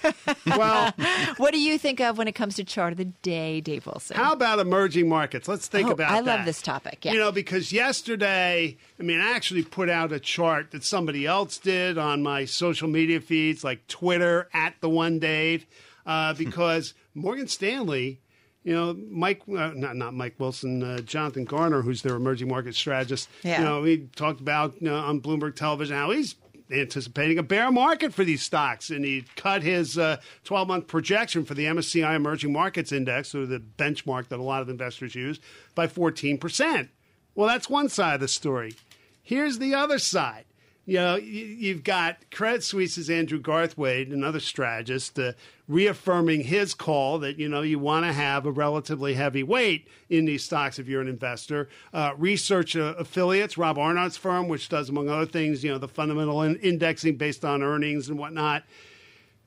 well, 0.57 0.91
What 1.37 1.53
do 1.53 1.59
you 1.59 1.77
think 1.77 1.99
of 2.01 2.17
when 2.17 2.27
it 2.27 2.33
comes 2.33 2.55
to 2.55 2.63
chart 2.63 2.93
of 2.93 2.97
the 2.97 3.05
day, 3.05 3.61
Dave 3.61 3.85
Wilson? 3.85 4.17
how 4.17 4.33
about 4.33 4.57
emerging 4.59 5.07
markets? 5.07 5.47
Let's 5.47 5.67
think 5.67 5.87
Oh, 5.89 5.91
about 5.91 6.11
I 6.11 6.21
that. 6.21 6.25
love 6.25 6.45
this 6.45 6.61
topic, 6.61 7.05
yeah. 7.05 7.13
You 7.13 7.19
know, 7.19 7.31
because 7.31 7.71
yesterday, 7.71 8.77
I 8.99 9.03
mean, 9.03 9.19
I 9.19 9.31
actually 9.31 9.63
put 9.63 9.89
out 9.89 10.11
a 10.11 10.19
chart 10.19 10.71
that 10.71 10.83
somebody 10.83 11.25
else 11.25 11.57
did 11.57 11.97
on 11.97 12.23
my 12.23 12.45
social 12.45 12.87
media 12.87 13.19
feeds, 13.21 13.63
like 13.63 13.85
Twitter 13.87 14.49
at 14.53 14.73
the 14.81 14.89
one 14.89 15.19
Dave, 15.19 15.65
uh, 16.05 16.33
because 16.37 16.93
Morgan 17.13 17.47
Stanley. 17.47 18.21
You 18.63 18.73
know, 18.73 18.97
Mike, 19.09 19.43
uh, 19.47 19.71
not 19.75 19.95
not 19.95 20.13
Mike 20.13 20.35
Wilson, 20.39 20.83
uh, 20.83 20.99
Jonathan 20.99 21.45
Garner, 21.45 21.81
who's 21.83 22.01
their 22.01 22.15
emerging 22.17 22.49
market 22.49 22.75
strategist. 22.75 23.29
Yeah. 23.41 23.59
You 23.59 23.63
know, 23.65 23.83
he 23.85 24.09
talked 24.17 24.41
about 24.41 24.73
you 24.81 24.89
know, 24.89 24.97
on 24.97 25.21
Bloomberg 25.21 25.55
Television 25.55 25.95
how 25.95 26.11
he's 26.11 26.35
anticipating 26.71 27.37
a 27.37 27.43
bear 27.43 27.71
market 27.71 28.13
for 28.13 28.23
these 28.23 28.41
stocks, 28.41 28.89
and 28.89 29.05
he 29.05 29.25
cut 29.35 29.63
his 29.63 29.97
uh, 29.97 30.17
12 30.43 30.67
month 30.67 30.87
projection 30.87 31.45
for 31.45 31.53
the 31.53 31.65
MSCI 31.65 32.15
Emerging 32.15 32.51
Markets 32.51 32.91
Index, 32.91 33.33
or 33.33 33.45
the 33.45 33.59
benchmark 33.59 34.27
that 34.29 34.39
a 34.39 34.43
lot 34.43 34.61
of 34.61 34.69
investors 34.69 35.15
use, 35.15 35.39
by 35.75 35.87
14%. 35.87 36.89
Well, 37.35 37.47
that's 37.47 37.69
one 37.69 37.89
side 37.89 38.15
of 38.15 38.21
the 38.21 38.27
story. 38.27 38.75
Here's 39.21 39.59
the 39.59 39.75
other 39.75 39.99
side. 39.99 40.45
You 40.87 40.93
know, 40.93 41.15
you've 41.17 41.83
got 41.83 42.31
Credit 42.31 42.63
Suisse's 42.63 43.09
Andrew 43.09 43.41
Garthwaite, 43.41 44.13
another 44.13 44.39
strategist, 44.39 45.19
uh, 45.19 45.33
reaffirming 45.67 46.45
his 46.45 46.73
call 46.73 47.19
that 47.19 47.37
you 47.37 47.49
know 47.49 47.61
you 47.61 47.77
want 47.77 48.05
to 48.05 48.13
have 48.13 48.45
a 48.45 48.51
relatively 48.51 49.13
heavy 49.13 49.43
weight 49.43 49.89
in 50.09 50.23
these 50.23 50.45
stocks 50.45 50.79
if 50.79 50.87
you're 50.87 51.01
an 51.01 51.09
investor. 51.09 51.67
Uh, 51.93 52.13
research 52.17 52.77
uh, 52.77 52.95
affiliates, 52.97 53.57
Rob 53.57 53.77
Arnott's 53.77 54.15
firm, 54.15 54.47
which 54.47 54.69
does 54.69 54.87
among 54.87 55.09
other 55.09 55.25
things, 55.25 55.61
you 55.61 55.69
know, 55.69 55.77
the 55.77 55.89
fundamental 55.89 56.41
in- 56.41 56.55
indexing 56.55 57.17
based 57.17 57.43
on 57.43 57.61
earnings 57.61 58.07
and 58.07 58.17
whatnot. 58.17 58.63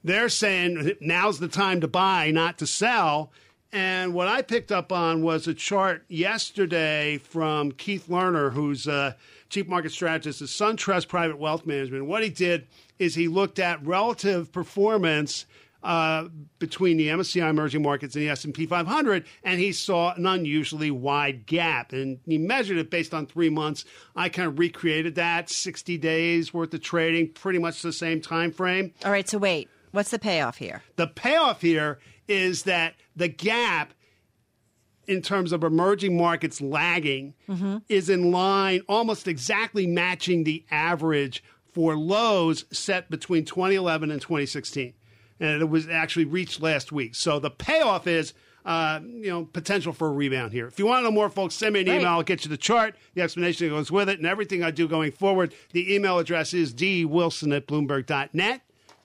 They're 0.04 0.28
saying 0.28 0.92
now's 1.00 1.38
the 1.38 1.48
time 1.48 1.80
to 1.80 1.88
buy, 1.88 2.30
not 2.32 2.58
to 2.58 2.66
sell. 2.66 3.32
And 3.72 4.14
what 4.14 4.26
I 4.26 4.42
picked 4.42 4.72
up 4.72 4.90
on 4.90 5.22
was 5.22 5.46
a 5.46 5.54
chart 5.54 6.04
yesterday 6.08 7.18
from 7.18 7.70
Keith 7.72 8.08
Lerner, 8.08 8.52
who's 8.52 8.86
a 8.88 9.16
chief 9.48 9.68
market 9.68 9.92
strategist 9.92 10.42
at 10.42 10.48
SunTrust 10.48 11.06
Private 11.06 11.38
Wealth 11.38 11.66
Management. 11.66 12.06
What 12.06 12.24
he 12.24 12.30
did 12.30 12.66
is 12.98 13.14
he 13.14 13.28
looked 13.28 13.58
at 13.60 13.84
relative 13.86 14.50
performance 14.50 15.46
uh, 15.82 16.28
between 16.58 16.96
the 16.96 17.08
MSCI 17.08 17.48
emerging 17.48 17.82
markets 17.82 18.14
and 18.14 18.22
the 18.22 18.28
S&P 18.28 18.66
500, 18.66 19.24
and 19.44 19.60
he 19.60 19.72
saw 19.72 20.12
an 20.14 20.26
unusually 20.26 20.90
wide 20.90 21.46
gap. 21.46 21.92
And 21.92 22.18
he 22.26 22.38
measured 22.38 22.76
it 22.76 22.90
based 22.90 23.14
on 23.14 23.26
three 23.26 23.48
months. 23.50 23.84
I 24.14 24.28
kind 24.28 24.48
of 24.48 24.58
recreated 24.58 25.14
that, 25.14 25.48
60 25.48 25.96
days 25.96 26.52
worth 26.52 26.74
of 26.74 26.82
trading, 26.82 27.32
pretty 27.32 27.58
much 27.58 27.82
the 27.82 27.92
same 27.92 28.20
time 28.20 28.52
frame. 28.52 28.92
all 29.04 29.12
right, 29.12 29.28
so 29.28 29.38
wait. 29.38 29.68
What's 29.92 30.10
the 30.10 30.18
payoff 30.18 30.58
here? 30.58 30.82
The 30.96 31.06
payoff 31.06 31.60
here 31.62 31.98
is 32.28 32.62
that 32.64 32.94
the 33.16 33.28
gap 33.28 33.92
in 35.06 35.22
terms 35.22 35.50
of 35.52 35.64
emerging 35.64 36.16
markets 36.16 36.60
lagging 36.60 37.34
is 37.88 38.08
in 38.08 38.30
line, 38.30 38.80
almost 38.88 39.26
exactly 39.26 39.86
matching 39.86 40.44
the 40.44 40.64
average 40.70 41.42
for 41.72 41.96
lows 41.96 42.64
set 42.70 43.10
between 43.10 43.44
2011 43.44 44.10
and 44.12 44.20
2016. 44.20 44.92
And 45.40 45.62
it 45.62 45.68
was 45.68 45.88
actually 45.88 46.26
reached 46.26 46.60
last 46.62 46.92
week. 46.92 47.14
So 47.14 47.38
the 47.40 47.50
payoff 47.50 48.06
is. 48.06 48.32
Uh, 48.62 49.00
you 49.02 49.30
know, 49.30 49.46
potential 49.46 49.90
for 49.90 50.08
a 50.08 50.12
rebound 50.12 50.52
here. 50.52 50.66
If 50.66 50.78
you 50.78 50.84
want 50.84 50.98
to 51.00 51.04
know 51.04 51.10
more, 51.10 51.30
folks, 51.30 51.54
send 51.54 51.72
me 51.72 51.80
an 51.80 51.86
Right. 51.88 51.96
email. 52.00 52.08
I'll 52.10 52.22
get 52.22 52.44
you 52.44 52.50
the 52.50 52.58
chart, 52.58 52.94
the 53.14 53.22
explanation 53.22 53.66
that 53.66 53.74
goes 53.74 53.90
with 53.90 54.06
it, 54.10 54.18
and 54.18 54.26
everything 54.26 54.62
I 54.62 54.70
do 54.70 54.86
going 54.86 55.12
forward. 55.12 55.54
The 55.72 55.94
email 55.94 56.18
address 56.18 56.52
is 56.52 56.74
dwilson 56.74 57.56
at 57.56 57.66
bloomberg.net. 57.66 58.60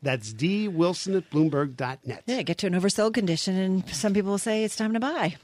That's 0.06 0.34
dwilson 0.34 1.18
at 1.18 1.32
bloomberg.net. 1.32 2.24
Yeah, 2.28 2.44
get 2.44 2.60
to 2.60 2.68
an 2.68 2.74
oversold 2.74 3.16
condition, 3.16 3.58
and 3.58 3.90
some 3.90 4.14
people 4.14 4.30
will 4.30 4.38
say 4.38 4.64
it's 4.64 4.76
time 4.76 4.94
to 4.94 5.00
buy. 5.00 5.36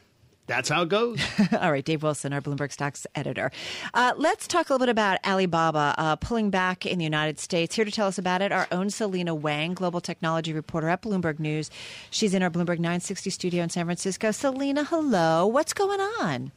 That's 0.45 0.69
how 0.69 0.83
it 0.83 0.89
goes. 0.89 1.19
All 1.59 1.71
right, 1.71 1.83
Dave 1.83 2.03
Wilson, 2.03 2.31
our 2.31 2.41
Bloomberg 2.41 2.71
Stocks 2.71 3.07
editor. 3.15 3.51
Uh, 3.95 4.13
let's 4.17 4.47
talk 4.47 4.69
a 4.69 4.73
little 4.73 4.85
bit 4.85 4.91
about 4.91 5.17
Alibaba 5.25 5.95
uh, 5.97 6.15
pulling 6.17 6.51
back 6.51 6.85
in 6.85 6.99
the 6.99 7.03
United 7.03 7.39
States. 7.39 7.73
Here 7.73 7.85
to 7.85 7.91
tell 7.91 8.05
us 8.07 8.19
about 8.19 8.43
it, 8.43 8.51
our 8.51 8.67
own 8.71 8.91
Selina 8.91 9.33
Wang, 9.33 9.73
global 9.73 9.99
technology 9.99 10.53
reporter 10.53 10.89
at 10.89 11.01
Bloomberg 11.01 11.39
News. 11.39 11.71
She's 12.11 12.35
in 12.35 12.43
our 12.43 12.51
Bloomberg 12.51 12.77
960 12.77 13.31
studio 13.31 13.63
in 13.63 13.69
San 13.69 13.85
Francisco. 13.85 14.29
Selina, 14.29 14.83
hello. 14.83 15.47
What's 15.47 15.73
going 15.73 16.01
on? 16.01 16.51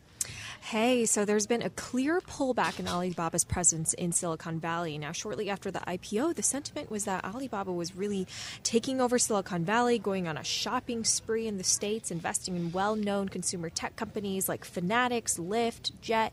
Hey, 0.69 1.05
so 1.05 1.27
there's 1.27 1.47
been 1.47 1.61
a 1.61 1.69
clear 1.69 2.23
pullback 2.23 2.81
in 2.81 2.89
Alibaba's 2.89 3.45
presence 3.45 3.93
in 3.93 4.13
Silicon 4.13 4.59
Valley. 4.59 4.97
Now, 4.97 5.13
shortly 5.13 5.51
after 5.51 5.71
the 5.71 5.81
IPO, 5.81 6.37
the 6.37 6.43
sentiment 6.43 6.91
was 6.91 7.05
that 7.05 7.23
Alibaba 7.23 7.71
was 7.71 7.95
really 7.95 8.27
taking 8.63 8.99
over 8.99 9.19
Silicon 9.19 9.67
Valley, 9.67 9.99
going 9.99 10.27
on 10.27 10.39
a 10.39 10.43
shopping 10.43 11.05
spree 11.05 11.47
in 11.47 11.59
the 11.59 11.65
States, 11.65 12.11
investing 12.11 12.57
in 12.57 12.73
well 12.73 12.97
known 12.97 13.29
consumer 13.29 13.69
tech 13.69 13.95
companies 13.97 14.49
like 14.49 14.65
Fanatics, 14.65 15.37
Lyft, 15.37 15.93
Jet, 16.01 16.33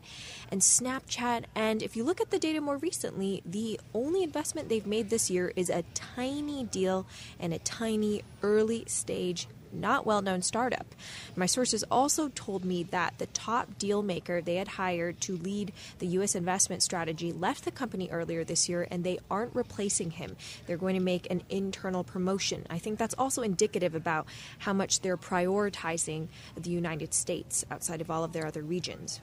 and 0.50 0.62
Snapchat. 0.62 1.44
And 1.54 1.82
if 1.82 1.94
you 1.94 2.02
look 2.02 2.22
at 2.22 2.30
the 2.30 2.38
data 2.38 2.62
more 2.62 2.78
recently, 2.78 3.42
the 3.44 3.78
only 3.92 4.22
investment 4.22 4.70
they've 4.70 4.86
made 4.86 5.10
this 5.10 5.30
year 5.30 5.52
is 5.56 5.68
a 5.68 5.84
tiny 5.92 6.64
deal 6.64 7.04
and 7.38 7.52
a 7.52 7.58
tiny 7.58 8.22
early 8.42 8.84
stage 8.86 9.46
not 9.72 10.06
well 10.06 10.22
known 10.22 10.42
startup. 10.42 10.94
My 11.36 11.46
sources 11.46 11.84
also 11.90 12.28
told 12.28 12.64
me 12.64 12.82
that 12.84 13.14
the 13.18 13.26
top 13.26 13.78
deal 13.78 14.02
maker 14.02 14.40
they 14.40 14.56
had 14.56 14.68
hired 14.68 15.20
to 15.22 15.36
lead 15.36 15.72
the 15.98 16.06
U.S. 16.08 16.34
investment 16.34 16.82
strategy 16.82 17.32
left 17.32 17.64
the 17.64 17.70
company 17.70 18.08
earlier 18.10 18.44
this 18.44 18.68
year 18.68 18.86
and 18.90 19.04
they 19.04 19.18
aren't 19.30 19.54
replacing 19.54 20.12
him. 20.12 20.36
They're 20.66 20.76
going 20.76 20.94
to 20.94 21.00
make 21.00 21.30
an 21.30 21.42
internal 21.48 22.04
promotion. 22.04 22.66
I 22.70 22.78
think 22.78 22.98
that's 22.98 23.14
also 23.14 23.42
indicative 23.42 23.94
about 23.94 24.26
how 24.58 24.72
much 24.72 25.00
they're 25.00 25.16
prioritizing 25.16 26.28
the 26.56 26.70
United 26.70 27.14
States 27.14 27.64
outside 27.70 28.00
of 28.00 28.10
all 28.10 28.24
of 28.24 28.32
their 28.32 28.46
other 28.46 28.62
regions. 28.62 29.20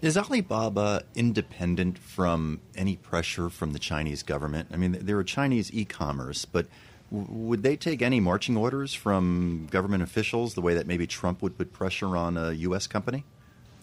Is 0.00 0.16
Alibaba 0.16 1.02
independent 1.16 1.98
from 1.98 2.60
any 2.76 2.96
pressure 2.96 3.50
from 3.50 3.72
the 3.72 3.80
Chinese 3.80 4.22
government? 4.22 4.68
I 4.72 4.76
mean, 4.76 4.92
they're 5.00 5.18
a 5.18 5.24
Chinese 5.24 5.72
e 5.72 5.84
commerce, 5.84 6.44
but 6.44 6.68
would 7.10 7.62
they 7.62 7.76
take 7.76 8.02
any 8.02 8.20
marching 8.20 8.56
orders 8.56 8.94
from 8.94 9.68
government 9.70 10.02
officials 10.02 10.54
the 10.54 10.60
way 10.60 10.74
that 10.74 10.86
maybe 10.86 11.06
Trump 11.06 11.42
would 11.42 11.56
put 11.56 11.72
pressure 11.72 12.16
on 12.16 12.36
a 12.36 12.52
U.S. 12.52 12.86
company? 12.86 13.24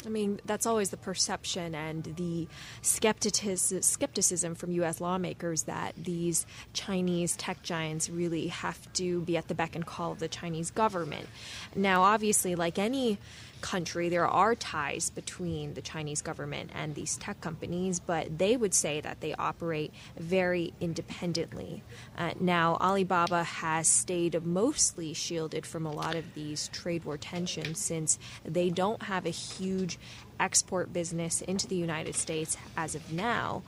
I 0.05 0.10
mean, 0.10 0.39
that's 0.46 0.67
always 0.67 0.91
the 0.91 0.98
perception 0.98 1.74
and 1.74 2.03
the 2.03 2.48
skepticism, 2.84 4.53
from 4.53 4.72
U.S. 4.74 5.01
lawmakers 5.01 5.63
that 5.63 5.96
these 5.98 6.46
Chinese 6.74 7.36
tech 7.36 7.63
giants 7.63 8.08
really 8.08 8.48
have 8.50 8.94
to 8.94 9.22
be 9.22 9.36
at 9.36 9.48
the 9.48 9.55
beck 9.55 9.75
and 9.75 9.84
call 9.84 10.12
of 10.12 10.20
the 10.20 10.27
Chinese 10.27 10.70
government. 10.70 11.27
Now, 11.75 12.03
obviously, 12.03 12.53
like 12.53 12.77
any 12.77 13.17
country, 13.65 14.10
there 14.10 14.27
are 14.27 14.53
ties 14.53 15.10
between 15.10 15.74
the 15.74 15.81
Chinese 15.81 16.22
government 16.22 16.69
and 16.75 16.93
these 16.93 17.17
tech 17.17 17.41
companies, 17.41 18.00
but 18.00 18.38
they 18.38 18.55
would 18.55 18.75
say 18.75 19.01
that 19.01 19.22
they 19.22 19.34
operate 19.34 19.91
very 20.19 20.72
independently. 20.79 21.81
Uh, 22.15 22.31
now, 22.39 22.77
Alibaba 22.79 23.43
has 23.43 23.88
stayed 23.88 24.45
mostly 24.45 25.15
shielded 25.15 25.65
from 25.65 25.88
a 25.88 25.91
lot 25.91 26.13
of 26.15 26.36
these 26.36 26.67
trade 26.67 27.05
war 27.05 27.17
tensions 27.17 27.79
since 27.79 28.19
they 28.43 28.69
don't 28.69 29.01
have 29.01 29.25
a 29.25 29.31
huge 29.31 29.98
export 30.39 30.93
business 30.93 31.41
into 31.41 31.65
the 31.67 31.75
United 31.75 32.13
States 32.13 32.57
as 32.77 32.93
of 32.93 33.12
now. 33.12 33.63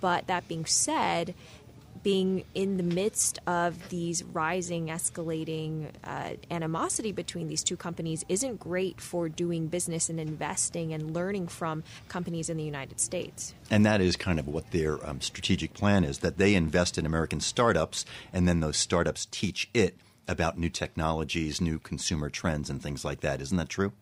But 0.00 0.28
that 0.28 0.48
being 0.48 0.64
said, 0.64 1.34
being 2.02 2.44
in 2.54 2.76
the 2.76 2.82
midst 2.82 3.38
of 3.46 3.88
these 3.88 4.24
rising, 4.24 4.88
escalating 4.88 5.86
uh, 6.04 6.30
animosity 6.50 7.12
between 7.12 7.48
these 7.48 7.62
two 7.62 7.76
companies 7.76 8.24
isn't 8.28 8.58
great 8.58 9.00
for 9.00 9.28
doing 9.28 9.68
business 9.68 10.08
and 10.08 10.18
investing 10.18 10.92
and 10.92 11.14
learning 11.14 11.46
from 11.46 11.84
companies 12.08 12.48
in 12.50 12.56
the 12.56 12.64
United 12.64 13.00
States. 13.00 13.54
And 13.70 13.86
that 13.86 14.00
is 14.00 14.16
kind 14.16 14.38
of 14.38 14.48
what 14.48 14.70
their 14.72 15.04
um, 15.08 15.20
strategic 15.20 15.74
plan 15.74 16.04
is 16.04 16.18
that 16.18 16.38
they 16.38 16.54
invest 16.54 16.98
in 16.98 17.06
American 17.06 17.40
startups, 17.40 18.04
and 18.32 18.48
then 18.48 18.60
those 18.60 18.76
startups 18.76 19.26
teach 19.30 19.70
it 19.72 19.96
about 20.28 20.58
new 20.58 20.68
technologies, 20.68 21.60
new 21.60 21.78
consumer 21.78 22.30
trends, 22.30 22.70
and 22.70 22.82
things 22.82 23.04
like 23.04 23.20
that. 23.20 23.40
Isn't 23.40 23.58
that 23.58 23.68
true? 23.68 23.92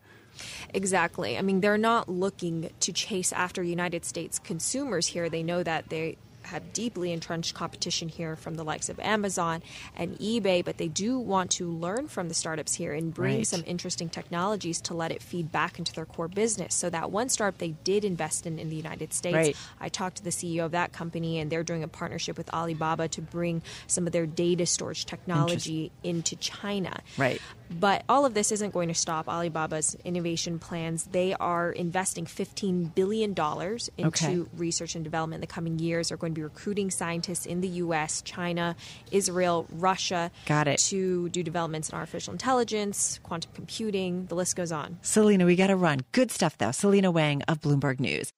Exactly. 0.72 1.36
I 1.36 1.42
mean, 1.42 1.60
they're 1.60 1.76
not 1.76 2.08
looking 2.08 2.70
to 2.80 2.92
chase 2.92 3.32
after 3.32 3.62
United 3.62 4.04
States 4.04 4.38
consumers 4.38 5.06
here. 5.06 5.28
They 5.28 5.42
know 5.42 5.62
that 5.62 5.88
they 5.88 6.16
have 6.50 6.72
deeply 6.72 7.12
entrenched 7.12 7.54
competition 7.54 8.08
here 8.08 8.36
from 8.36 8.54
the 8.54 8.62
likes 8.64 8.88
of 8.88 9.00
Amazon 9.00 9.62
and 9.96 10.18
eBay, 10.18 10.64
but 10.64 10.76
they 10.78 10.88
do 10.88 11.18
want 11.18 11.50
to 11.52 11.66
learn 11.70 12.06
from 12.08 12.28
the 12.28 12.34
startups 12.34 12.74
here 12.74 12.92
and 12.92 13.12
bring 13.14 13.38
Right. 13.38 13.46
some 13.46 13.64
interesting 13.66 14.08
technologies 14.08 14.80
to 14.82 14.94
let 14.94 15.10
it 15.10 15.22
feed 15.22 15.50
back 15.50 15.78
into 15.78 15.92
their 15.92 16.04
core 16.06 16.28
business. 16.28 16.74
So 16.74 16.90
that 16.90 17.10
one 17.10 17.28
startup 17.28 17.58
they 17.58 17.74
did 17.84 18.04
invest 18.04 18.46
in 18.46 18.58
in 18.58 18.68
the 18.68 18.76
United 18.76 19.12
States, 19.14 19.34
Right. 19.34 19.56
I 19.80 19.88
talked 19.88 20.16
to 20.18 20.22
the 20.24 20.30
CEO 20.30 20.64
of 20.66 20.72
that 20.72 20.92
company, 20.92 21.38
and 21.38 21.50
they're 21.50 21.62
doing 21.64 21.82
a 21.82 21.88
partnership 21.88 22.36
with 22.36 22.52
Alibaba 22.52 23.08
to 23.08 23.22
bring 23.22 23.62
some 23.86 24.06
of 24.06 24.12
their 24.12 24.26
data 24.26 24.66
storage 24.66 25.06
technology 25.06 25.90
into 26.02 26.36
China. 26.36 27.00
Right. 27.16 27.40
But 27.70 28.02
all 28.08 28.26
of 28.26 28.34
this 28.34 28.50
isn't 28.50 28.72
going 28.72 28.88
to 28.88 28.94
stop 28.94 29.28
Alibaba's 29.28 29.96
innovation 30.04 30.58
plans. 30.58 31.04
They 31.12 31.34
are 31.34 31.70
investing 31.70 32.26
$15 32.26 32.94
billion 32.96 33.30
into 33.30 34.08
Okay. 34.08 34.42
research 34.56 34.96
and 34.96 35.04
development 35.04 35.36
in 35.38 35.40
the 35.40 35.46
coming 35.46 35.78
years. 35.78 36.08
They're 36.08 36.16
going 36.18 36.34
to 36.34 36.38
be 36.39 36.39
recruiting 36.42 36.90
scientists 36.90 37.46
in 37.46 37.60
the 37.60 37.68
U.S., 37.68 38.22
China, 38.22 38.76
Israel, 39.10 39.66
Russia. 39.70 40.30
Got 40.46 40.68
it. 40.68 40.78
To 40.88 41.28
do 41.28 41.42
developments 41.42 41.90
in 41.90 41.94
artificial 41.96 42.32
intelligence, 42.32 43.20
quantum 43.22 43.52
computing, 43.54 44.26
the 44.26 44.34
list 44.34 44.56
goes 44.56 44.72
on. 44.72 44.98
Selina, 45.02 45.46
we 45.46 45.56
got 45.56 45.68
to 45.68 45.76
run. 45.76 46.00
Good 46.12 46.30
stuff, 46.30 46.58
though. 46.58 46.72
Selina 46.72 47.10
Wang 47.10 47.42
of 47.42 47.60
Bloomberg 47.60 48.00
News. 48.00 48.32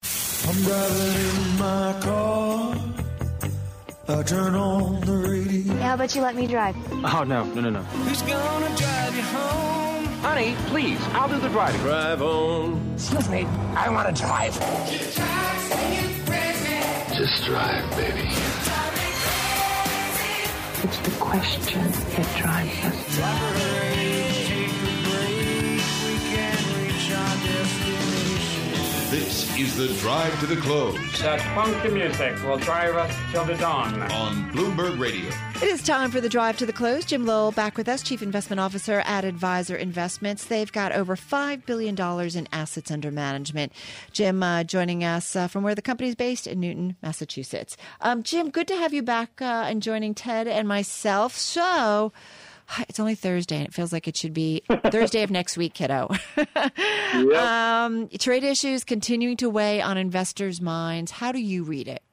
I'm 0.45 0.61
driving 0.63 1.51
in 1.51 1.57
my 1.59 1.99
car. 2.01 2.75
I 4.05 4.21
turn 4.23 4.53
on 4.53 4.99
the 5.01 5.13
radio. 5.13 5.73
How 5.75 5.93
about 5.93 6.13
you 6.13 6.21
let 6.21 6.35
me 6.35 6.45
drive? 6.45 6.75
Oh, 6.91 7.23
no, 7.23 7.45
no, 7.45 7.61
no, 7.61 7.69
no. 7.69 7.81
Who's 7.83 8.21
gonna 8.23 8.75
drive 8.75 9.15
you 9.15 9.21
home? 9.21 10.05
Honey, 10.21 10.55
please, 10.67 10.99
I'll 11.13 11.29
do 11.29 11.39
the 11.39 11.47
driving. 11.47 11.79
Drive 11.81 12.21
on. 12.21 12.93
Excuse 12.95 13.29
me, 13.29 13.45
I 13.75 13.89
want 13.89 14.13
to 14.13 14.21
drive. 14.21 16.12
Just 17.23 17.45
drive, 17.45 17.89
baby. 17.91 18.27
It's 20.83 20.97
the 20.97 21.15
question 21.21 21.89
that 21.89 22.35
drives 22.35 23.17
us. 23.17 23.92
This 29.13 29.55
is 29.59 29.77
the 29.77 29.89
drive 30.01 30.39
to 30.39 30.47
the 30.47 30.55
close 30.55 31.21
That 31.21 31.39
funky 31.53 31.89
music 31.89 32.33
will 32.43 32.57
drive 32.57 32.95
us 32.95 33.15
till 33.31 33.45
the 33.45 33.53
dawn. 33.53 34.01
on 34.11 34.51
Bloomberg 34.51 34.99
Radio. 34.99 35.29
It 35.57 35.69
is 35.69 35.83
time 35.83 36.09
for 36.09 36.19
the 36.19 36.27
drive 36.27 36.57
to 36.57 36.65
the 36.65 36.73
close. 36.73 37.05
Jim 37.05 37.23
Lowell 37.23 37.51
back 37.51 37.77
with 37.77 37.87
us, 37.87 38.01
Chief 38.01 38.23
Investment 38.23 38.59
Officer 38.59 39.03
at 39.05 39.23
Adviser 39.23 39.75
Investments. 39.75 40.45
They've 40.45 40.71
got 40.71 40.93
over 40.93 41.15
$5 41.15 41.63
billion 41.67 41.95
in 42.35 42.47
assets 42.51 42.89
under 42.89 43.11
management. 43.11 43.71
Jim 44.13 44.41
uh, 44.41 44.63
joining 44.63 45.03
us 45.03 45.35
uh, 45.35 45.47
from 45.47 45.61
where 45.61 45.75
the 45.75 45.83
company 45.83 46.09
is 46.09 46.15
based 46.15 46.47
in 46.47 46.59
Newton, 46.59 46.95
Massachusetts. 47.03 47.77
Um, 48.01 48.23
Jim, 48.23 48.49
good 48.49 48.67
to 48.67 48.75
have 48.75 48.95
you 48.95 49.03
back 49.03 49.39
uh, 49.43 49.65
and 49.67 49.83
joining 49.83 50.15
Ted 50.15 50.47
and 50.47 50.67
myself. 50.67 51.37
So, 51.37 52.11
it's 52.89 52.99
only 52.99 53.15
Thursday, 53.15 53.57
and 53.57 53.67
it 53.67 53.73
feels 53.73 53.93
like 53.93 54.07
it 54.07 54.15
should 54.15 54.33
be 54.33 54.63
Thursday 54.89 55.23
of 55.23 55.31
next 55.31 55.57
week, 55.57 55.73
kiddo. 55.73 56.09
um, 57.35 58.09
trade 58.19 58.43
issues 58.43 58.83
continuing 58.83 59.37
to 59.37 59.49
weigh 59.49 59.81
on 59.81 59.97
investors' 59.97 60.61
minds. 60.61 61.11
How 61.11 61.31
do 61.31 61.39
you 61.39 61.63
read 61.63 61.87
it? 61.87 62.03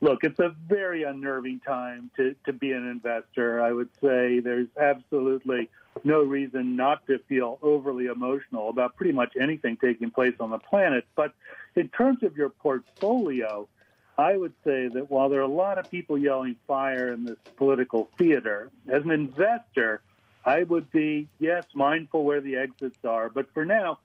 Look, 0.00 0.24
it's 0.24 0.38
a 0.38 0.54
very 0.68 1.04
unnerving 1.04 1.60
time 1.66 2.10
to, 2.16 2.34
to 2.44 2.52
be 2.52 2.72
an 2.72 2.86
investor. 2.86 3.62
I 3.62 3.72
would 3.72 3.88
say 4.02 4.40
there's 4.40 4.68
absolutely 4.78 5.70
no 6.02 6.22
reason 6.22 6.76
not 6.76 7.06
to 7.06 7.18
feel 7.20 7.58
overly 7.62 8.06
emotional 8.06 8.68
about 8.68 8.96
pretty 8.96 9.12
much 9.12 9.34
anything 9.40 9.78
taking 9.80 10.10
place 10.10 10.34
on 10.40 10.50
the 10.50 10.58
planet. 10.58 11.06
But 11.14 11.32
in 11.76 11.88
terms 11.88 12.22
of 12.22 12.36
your 12.36 12.50
portfolio, 12.50 13.68
I 14.16 14.36
would 14.36 14.52
say 14.64 14.88
that 14.88 15.10
while 15.10 15.28
there 15.28 15.40
are 15.40 15.42
a 15.42 15.48
lot 15.48 15.78
of 15.78 15.90
people 15.90 16.16
yelling 16.16 16.56
fire 16.66 17.12
in 17.12 17.24
this 17.24 17.38
political 17.56 18.08
theater, 18.16 18.70
as 18.88 19.02
an 19.02 19.10
investor, 19.10 20.02
I 20.44 20.62
would 20.62 20.90
be, 20.92 21.28
yes, 21.38 21.64
mindful 21.74 22.24
where 22.24 22.40
the 22.40 22.56
exits 22.56 23.04
are. 23.04 23.28
But 23.28 23.52
for 23.52 23.64
now, 23.64 23.98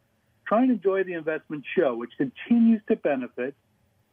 try 0.47 0.63
and 0.63 0.71
enjoy 0.71 1.03
the 1.03 1.13
investment 1.13 1.63
show, 1.77 1.95
which 1.95 2.11
continues 2.17 2.81
to 2.87 2.95
benefit 2.95 3.55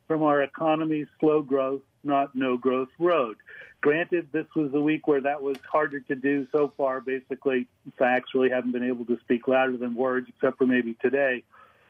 from 0.07 0.23
our 0.23 0.43
economy's 0.43 1.09
slow 1.19 1.43
growth, 1.43 1.83
not 2.05 2.35
no 2.35 2.57
growth 2.57 2.91
road. 2.99 3.37
Granted, 3.81 4.29
this 4.33 4.47
was 4.55 4.73
a 4.75 4.81
week 4.81 5.07
where 5.07 5.21
that 5.21 5.43
was 5.43 5.57
harder 5.71 6.01
to 6.01 6.15
do 6.15 6.47
so 6.53 6.73
far. 6.77 7.01
Basically, 7.01 7.69
facts 7.99 8.35
really 8.35 8.51
haven't 8.51 8.73
been 8.73 8.85
able 8.85 9.05
to 9.07 9.19
speak 9.21 9.49
louder 9.49 9.77
than 9.77 9.95
words, 9.95 10.29
except 10.29 10.59
for 10.59 10.67
maybe 10.67 10.95
today. 11.01 11.45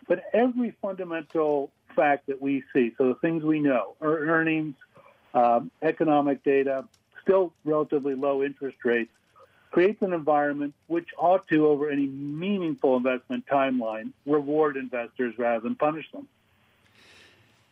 But 0.07 0.25
every 0.33 0.77
fundamental 0.83 1.73
fact 1.97 2.29
that 2.29 2.41
we 2.41 2.63
see, 2.73 2.93
so 2.97 3.09
the 3.09 3.15
things 3.17 3.43
we 3.43 3.59
know, 3.59 3.95
our 4.01 4.19
earnings, 4.19 4.75
um, 5.35 5.71
economic 5.83 6.45
data, 6.45 6.85
still 7.23 7.53
relatively 7.65 8.15
low 8.15 8.43
interest 8.45 8.77
rates, 8.85 9.11
creates 9.71 10.01
an 10.03 10.13
environment 10.13 10.75
which 10.87 11.09
ought 11.19 11.47
to, 11.49 11.67
over 11.67 11.91
any 11.91 12.07
meaningful 12.07 12.97
investment 12.97 13.45
timeline, 13.47 14.13
reward 14.25 14.77
investors 14.77 15.35
rather 15.37 15.61
than 15.61 15.75
punish 15.75 16.11
them. 16.13 16.29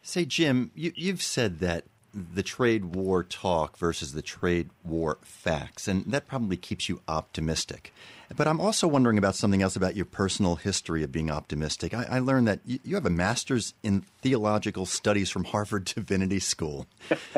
Say, 0.03 0.25
Jim, 0.25 0.71
you, 0.75 0.93
you've 0.97 1.23
said 1.23 1.61
that 1.61 1.85
the 2.15 2.43
trade 2.43 2.95
war 2.95 3.23
talk 3.23 3.77
versus 3.77 4.13
the 4.13 4.23
trade 4.23 4.71
war 4.85 5.19
facts, 5.23 5.89
and 5.89 6.05
that 6.07 6.27
probably 6.27 6.57
keeps 6.57 6.89
you 6.89 7.01
optimistic. 7.09 7.93
But 8.37 8.49
I'm 8.49 8.61
also 8.61 8.89
wondering 8.89 9.19
about 9.19 9.35
something 9.35 9.63
else 9.63 9.77
about 9.77 9.97
your 9.97 10.07
personal 10.07 10.57
history 10.57 11.03
of 11.03 11.13
being 11.13 11.31
optimistic. 11.31 11.95
I, 11.95 12.07
I 12.11 12.19
learned 12.21 12.49
that 12.49 12.61
you, 12.65 12.79
you, 12.83 12.95
have 12.95 13.07
a 13.07 13.11
master's 13.11 13.75
in 13.83 14.03
theological 14.23 14.87
studies 14.87 15.31
from 15.31 15.45
Harvard 15.45 15.85
Divinity 15.95 16.41
School. 16.41 16.87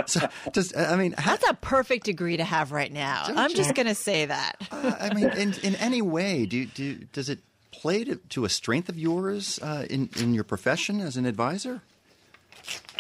So, 0.06 0.28
does 0.52 0.74
I 0.76 0.96
mean 0.96 1.14
that's 1.22 1.48
a 1.48 1.54
perfect 1.54 2.04
degree 2.04 2.36
to 2.36 2.44
have 2.44 2.72
right 2.72 2.92
now? 2.92 3.24
I'm 3.26 3.50
you? 3.50 3.56
just 3.56 3.74
going 3.74 3.88
to 3.88 3.94
say 3.94 4.26
that. 4.26 4.56
uh, 4.70 4.94
I 5.00 5.14
mean, 5.14 5.28
in, 5.30 5.54
in 5.62 5.74
any 5.76 6.02
way, 6.02 6.46
do, 6.46 6.66
do 6.66 6.94
does 7.12 7.28
it 7.28 7.40
play 7.72 8.04
to, 8.04 8.16
to 8.16 8.44
a 8.44 8.48
strength 8.48 8.88
of 8.88 8.98
yours 8.98 9.58
uh, 9.62 9.86
in 9.90 10.08
in 10.16 10.34
your 10.34 10.44
profession 10.44 11.00
as 11.00 11.16
an 11.16 11.26
advisor? 11.26 11.82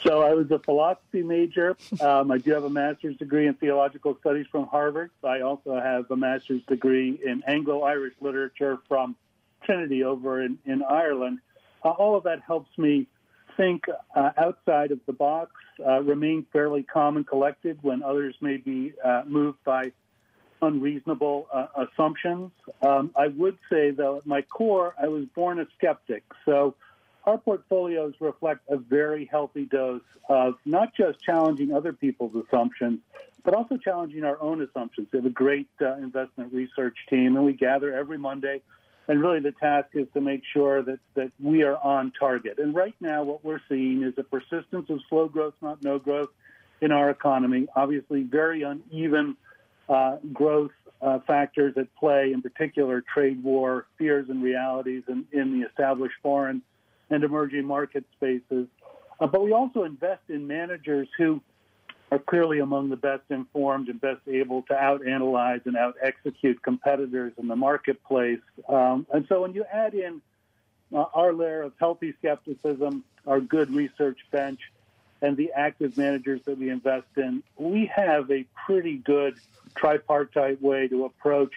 So 0.02 0.22
I 0.22 0.34
was 0.34 0.50
a 0.50 0.58
philosophy 0.58 1.22
major. 1.22 1.76
Um, 2.00 2.30
I 2.30 2.38
do 2.38 2.52
have 2.52 2.64
a 2.64 2.70
master's 2.70 3.16
degree 3.16 3.46
in 3.46 3.54
theological 3.54 4.16
studies 4.20 4.46
from 4.52 4.66
Harvard. 4.66 5.10
I 5.24 5.40
also 5.40 5.80
have 5.80 6.10
a 6.10 6.16
master's 6.16 6.62
degree 6.66 7.18
in 7.24 7.42
Anglo-Irish 7.46 8.14
literature 8.20 8.78
from 8.88 9.16
Trinity 9.64 10.04
over 10.04 10.42
in, 10.42 10.58
in 10.64 10.82
Ireland. 10.82 11.40
Uh, 11.84 11.90
all 11.90 12.16
of 12.16 12.24
that 12.24 12.40
helps 12.46 12.76
me 12.78 13.08
think 13.56 13.84
uh, 14.14 14.30
outside 14.36 14.92
of 14.92 15.00
the 15.06 15.12
box, 15.12 15.50
uh, 15.84 16.02
remain 16.02 16.46
fairly 16.52 16.82
calm 16.82 17.16
and 17.16 17.26
collected 17.26 17.78
when 17.82 18.02
others 18.02 18.34
may 18.40 18.58
be 18.58 18.92
uh, 19.04 19.22
moved 19.26 19.58
by 19.64 19.92
unreasonable 20.62 21.48
uh, 21.52 21.66
assumptions. 21.76 22.50
Um, 22.82 23.10
I 23.16 23.28
would 23.28 23.58
say, 23.70 23.90
though, 23.90 24.18
at 24.18 24.26
my 24.26 24.42
core, 24.42 24.94
I 25.02 25.08
was 25.08 25.24
born 25.34 25.58
a 25.58 25.66
skeptic. 25.76 26.22
So 26.44 26.74
our 27.26 27.38
portfolios 27.38 28.14
reflect 28.20 28.60
a 28.68 28.76
very 28.76 29.26
healthy 29.26 29.64
dose 29.64 30.02
of 30.28 30.54
not 30.64 30.94
just 30.94 31.20
challenging 31.20 31.72
other 31.72 31.92
people's 31.92 32.32
assumptions, 32.46 33.00
but 33.44 33.54
also 33.54 33.76
challenging 33.76 34.24
our 34.24 34.40
own 34.40 34.62
assumptions. 34.62 35.08
We 35.12 35.18
have 35.18 35.26
a 35.26 35.30
great 35.30 35.68
uh, 35.80 35.96
investment 35.96 36.52
research 36.52 36.96
team, 37.10 37.36
and 37.36 37.44
we 37.44 37.52
gather 37.52 37.94
every 37.94 38.18
Monday. 38.18 38.62
And 39.08 39.20
really, 39.20 39.40
the 39.40 39.52
task 39.52 39.88
is 39.94 40.08
to 40.14 40.20
make 40.20 40.42
sure 40.52 40.82
that, 40.82 40.98
that 41.14 41.30
we 41.40 41.62
are 41.62 41.76
on 41.76 42.12
target. 42.18 42.58
And 42.58 42.74
right 42.74 42.94
now, 43.00 43.22
what 43.22 43.44
we're 43.44 43.60
seeing 43.68 44.02
is 44.02 44.14
a 44.18 44.24
persistence 44.24 44.90
of 44.90 45.00
slow 45.08 45.28
growth, 45.28 45.54
not 45.62 45.82
no 45.82 45.98
growth, 45.98 46.30
in 46.80 46.90
our 46.92 47.10
economy. 47.10 47.66
Obviously, 47.74 48.22
very 48.22 48.62
uneven 48.62 49.36
uh, 49.88 50.16
growth 50.32 50.72
uh, 51.00 51.20
factors 51.26 51.74
at 51.76 51.94
play, 51.96 52.32
in 52.32 52.42
particular, 52.42 53.00
trade 53.00 53.42
war 53.42 53.86
fears 53.96 54.28
and 54.28 54.42
realities 54.42 55.04
in, 55.08 55.24
in 55.32 55.60
the 55.60 55.66
established 55.66 56.16
foreign 56.22 56.62
and 57.10 57.24
emerging 57.24 57.64
market 57.64 58.04
spaces. 58.16 58.66
Uh, 59.18 59.26
but 59.26 59.42
we 59.42 59.52
also 59.52 59.84
invest 59.84 60.22
in 60.28 60.46
managers 60.46 61.08
who 61.16 61.40
are 62.10 62.18
clearly 62.18 62.60
among 62.60 62.88
the 62.88 62.96
best 62.96 63.22
informed 63.30 63.88
and 63.88 64.00
best 64.00 64.20
able 64.28 64.62
to 64.62 64.74
out 64.74 65.06
analyze 65.06 65.60
and 65.64 65.76
out 65.76 65.94
execute 66.02 66.62
competitors 66.62 67.32
in 67.38 67.48
the 67.48 67.56
marketplace. 67.56 68.40
Um, 68.68 69.06
and 69.12 69.26
so 69.28 69.42
when 69.42 69.54
you 69.54 69.64
add 69.72 69.94
in 69.94 70.20
uh, 70.94 71.04
our 71.14 71.32
layer 71.32 71.62
of 71.62 71.72
healthy 71.80 72.14
skepticism, 72.18 73.02
our 73.26 73.40
good 73.40 73.74
research 73.74 74.18
bench, 74.30 74.60
and 75.22 75.36
the 75.36 75.50
active 75.52 75.96
managers 75.96 76.42
that 76.44 76.58
we 76.58 76.70
invest 76.70 77.06
in, 77.16 77.42
we 77.56 77.90
have 77.94 78.30
a 78.30 78.44
pretty 78.66 78.98
good 78.98 79.34
tripartite 79.74 80.60
way 80.62 80.86
to 80.88 81.06
approach 81.06 81.52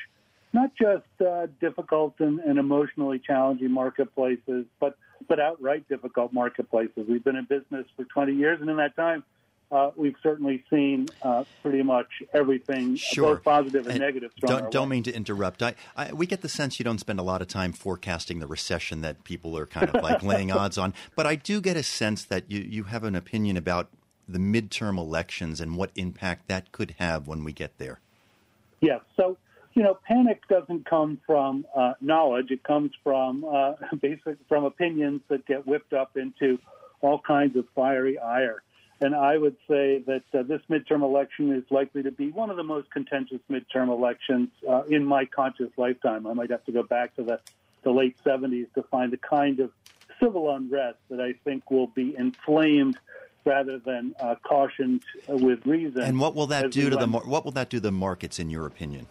not 0.52 0.72
just 0.76 1.06
uh, 1.22 1.48
difficult 1.60 2.16
and, 2.20 2.40
and 2.40 2.58
emotionally 2.58 3.20
challenging 3.20 3.72
marketplaces, 3.72 4.66
but 4.80 4.98
but 5.28 5.40
outright 5.40 5.88
difficult 5.88 6.34
marketplaces. 6.34 7.08
We've 7.08 7.24
been 7.24 7.36
in 7.36 7.46
business 7.46 7.86
for 7.96 8.06
20 8.06 8.34
years, 8.34 8.62
and 8.62 8.70
in 8.70 8.78
that 8.78 8.96
time, 8.96 9.24
uh, 9.72 9.92
we've 9.96 10.16
certainly 10.24 10.64
seen 10.70 11.08
uh, 11.22 11.44
pretty 11.62 11.84
much 11.84 12.08
everything, 12.34 12.96
sure. 12.96 13.36
both 13.36 13.44
positive 13.44 13.86
and, 13.86 13.92
and 13.92 14.00
negative. 14.00 14.32
Don't, 14.40 14.72
don't 14.72 14.90
mean 14.90 15.04
to 15.04 15.14
interrupt. 15.14 15.62
I, 15.62 15.76
I, 15.96 16.12
we 16.12 16.26
get 16.26 16.42
the 16.42 16.50
sense 16.50 16.80
you 16.80 16.84
don't 16.84 16.98
spend 17.00 17.20
a 17.20 17.24
lot 17.24 17.42
of 17.42 17.48
time 17.48 17.74
forecasting 17.74 18.40
the 18.40 18.48
recession 18.48 19.02
that 19.02 19.24
people 19.24 19.56
are 19.58 19.68
kind 19.68 19.90
of 19.90 20.02
like 20.02 20.24
laying 20.24 20.52
odds 20.52 20.78
on. 20.80 20.94
But 21.16 21.28
I 21.28 21.36
do 21.36 21.62
get 21.62 21.78
a 21.78 21.84
sense 21.84 22.26
that 22.26 22.50
you, 22.50 22.62
you 22.62 22.84
have 22.86 23.04
an 23.04 23.16
opinion 23.16 23.58
about 23.58 23.90
the 24.28 24.40
midterm 24.40 24.98
elections 24.98 25.62
and 25.62 25.76
what 25.76 25.92
impact 25.96 26.48
that 26.48 26.72
could 26.72 26.96
have 26.98 27.28
when 27.28 27.44
we 27.44 27.54
get 27.54 27.78
there. 27.78 28.00
Yes. 28.82 29.02
So 29.16 29.38
you 29.74 29.84
know, 29.84 29.98
panic 30.08 30.48
doesn't 30.48 30.86
come 30.90 31.20
from 31.26 31.66
uh, 31.76 31.94
knowledge. 32.02 32.52
It 32.52 32.64
comes 32.64 32.92
from 33.04 33.46
uh, 33.46 33.74
basic 34.02 34.38
from 34.48 34.66
opinions 34.66 35.22
that 35.30 35.46
get 35.46 35.68
whipped 35.68 35.94
up 35.94 36.18
into 36.18 36.60
all 37.02 37.20
kinds 37.20 37.56
of 37.56 37.66
fiery 37.76 38.18
ire. 38.18 38.62
And 39.02 39.16
I 39.16 39.38
would 39.38 39.56
say 39.70 40.04
that 40.08 40.24
uh, 40.34 40.44
this 40.44 40.62
midterm 40.70 41.04
election 41.04 41.54
is 41.54 41.64
likely 41.70 42.04
to 42.04 42.12
be 42.12 42.32
one 42.32 42.50
of 42.50 42.58
the 42.58 42.64
most 42.64 42.92
contentious 42.92 43.40
midterm 43.50 43.88
elections 43.88 44.50
uh, 44.68 44.84
in 44.84 45.06
my 45.06 45.26
conscious 45.26 45.70
lifetime. 45.78 46.28
I 46.28 46.34
might 46.34 46.52
have 46.52 46.66
to 46.66 46.74
go 46.74 46.84
back 46.84 47.16
to 47.16 47.24
the, 47.24 47.40
the 47.84 47.92
late 47.92 48.18
70s 48.26 48.68
to 48.74 48.84
find 48.84 49.14
the 49.14 49.18
kind 49.18 49.62
of 49.62 49.72
civil 50.20 50.54
unrest 50.54 50.98
that 51.10 51.22
I 51.22 51.34
think 51.46 51.72
will 51.72 51.88
be 51.88 52.14
inflamed 52.18 52.98
rather 53.46 53.80
than 53.80 54.14
uh, 54.20 54.36
cautioned 54.44 55.04
with 55.30 55.66
reason. 55.66 56.02
And 56.02 56.20
what 56.20 56.36
will 56.36 56.48
that 56.48 56.72
do 56.72 56.90
to 56.90 56.98
the 56.98 57.08
mar- 57.08 57.24
what 57.24 57.46
will 57.46 57.54
that 57.54 57.70
do 57.70 57.78
to 57.78 57.82
the 57.82 57.92
markets, 57.92 58.38
in 58.38 58.50
your 58.50 58.66
opinion? 58.66 59.08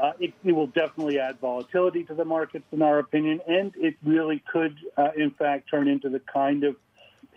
Uh, 0.00 0.12
it, 0.18 0.32
it, 0.44 0.52
will 0.52 0.66
definitely 0.68 1.18
add 1.18 1.38
volatility 1.40 2.04
to 2.04 2.14
the 2.14 2.24
markets, 2.24 2.64
in 2.72 2.80
our 2.80 2.98
opinion, 2.98 3.38
and 3.46 3.72
it 3.76 3.94
really 4.02 4.42
could, 4.50 4.74
uh, 4.96 5.10
in 5.14 5.30
fact, 5.30 5.68
turn 5.68 5.86
into 5.88 6.08
the 6.08 6.20
kind 6.20 6.64
of 6.64 6.74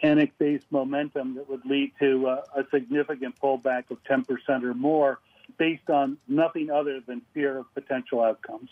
panic-based 0.01 0.65
momentum 0.71 1.35
that 1.35 1.49
would 1.49 1.65
lead 1.65 1.91
to 1.99 2.27
uh, 2.27 2.41
a 2.55 2.63
significant 2.71 3.35
pullback 3.41 3.91
of 3.91 3.97
10% 4.05 4.63
or 4.63 4.73
more 4.73 5.19
based 5.57 5.89
on 5.89 6.17
nothing 6.27 6.69
other 6.69 7.01
than 7.01 7.21
fear 7.33 7.57
of 7.57 7.73
potential 7.73 8.21
outcomes. 8.21 8.69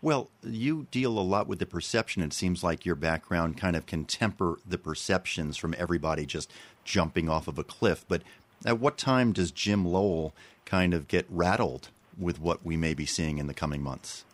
Well, 0.00 0.28
you 0.42 0.88
deal 0.90 1.16
a 1.16 1.20
lot 1.20 1.46
with 1.46 1.60
the 1.60 1.66
perception. 1.66 2.24
It 2.24 2.32
seems 2.32 2.64
like 2.64 2.84
your 2.84 2.96
background 2.96 3.56
kind 3.56 3.76
of 3.76 3.86
can 3.86 4.04
temper 4.04 4.58
the 4.66 4.78
perceptions 4.78 5.56
from 5.56 5.76
everybody 5.78 6.26
just 6.26 6.50
jumping 6.84 7.28
off 7.28 7.46
of 7.46 7.56
a 7.56 7.64
cliff. 7.64 8.04
But 8.08 8.22
at 8.64 8.80
what 8.80 8.98
time 8.98 9.32
does 9.32 9.52
Jim 9.52 9.84
Lowell 9.84 10.34
kind 10.64 10.92
of 10.92 11.06
get 11.06 11.26
rattled 11.28 11.90
with 12.18 12.40
what 12.40 12.64
we 12.64 12.76
may 12.76 12.94
be 12.94 13.06
seeing 13.06 13.38
in 13.38 13.46
the 13.46 13.54
coming 13.54 13.82
months? 13.82 14.24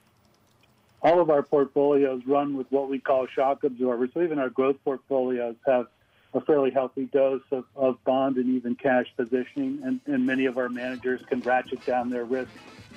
All 1.01 1.21
of 1.21 1.31
our 1.31 1.43
portfolios 1.43 2.23
run 2.27 2.57
with 2.57 2.71
what 2.71 2.89
we 2.89 2.99
call 2.99 3.27
shock 3.27 3.63
absorbers. 3.63 4.11
So 4.15 4.23
even 4.23 4.39
our 4.39 4.51
growth 4.51 4.77
portfolios 4.85 5.55
have 5.65 5.87
a 6.35 6.41
fairly 6.41 6.71
healthy 6.71 7.07
dose 7.07 7.43
of, 7.51 7.65
of 7.77 8.03
bond 8.05 8.37
and 8.37 8.57
even 8.57 8.75
cash 8.75 9.07
positioning, 9.17 9.81
and, 9.85 10.01
and 10.07 10.27
many 10.27 10.47
of 10.47 10.59
our 10.59 10.69
managers 10.69 11.21
can 11.29 11.41
ratchet 11.41 11.85
down 11.87 12.11
their 12.11 12.25
risk 12.25 12.51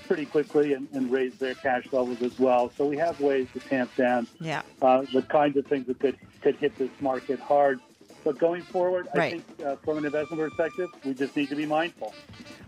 pretty 0.07 0.25
quickly 0.25 0.73
and, 0.73 0.89
and, 0.93 1.09
raise 1.11 1.33
their 1.35 1.53
cash 1.55 1.85
levels 1.91 2.21
as 2.21 2.37
well. 2.37 2.71
So 2.77 2.85
we 2.85 2.97
have 2.97 3.19
ways 3.21 3.47
to 3.53 3.59
tamp 3.61 3.95
down 3.95 4.27
yeah. 4.41 4.61
uh, 4.81 5.03
the 5.13 5.21
kinds 5.21 5.55
of 5.55 5.65
things 5.67 5.87
that 5.87 5.99
could, 5.99 6.17
could 6.41 6.57
hit 6.57 6.77
this 6.77 6.89
market 6.99 7.39
hard. 7.39 7.79
But 8.23 8.37
going 8.37 8.61
forward, 8.61 9.07
right. 9.15 9.33
I 9.33 9.37
think 9.37 9.45
uh, 9.65 9.75
from 9.77 9.97
an 9.97 10.05
investment 10.05 10.41
perspective, 10.41 10.89
we 11.03 11.13
just 11.13 11.35
need 11.35 11.49
to 11.49 11.55
be 11.55 11.65
mindful. 11.65 12.13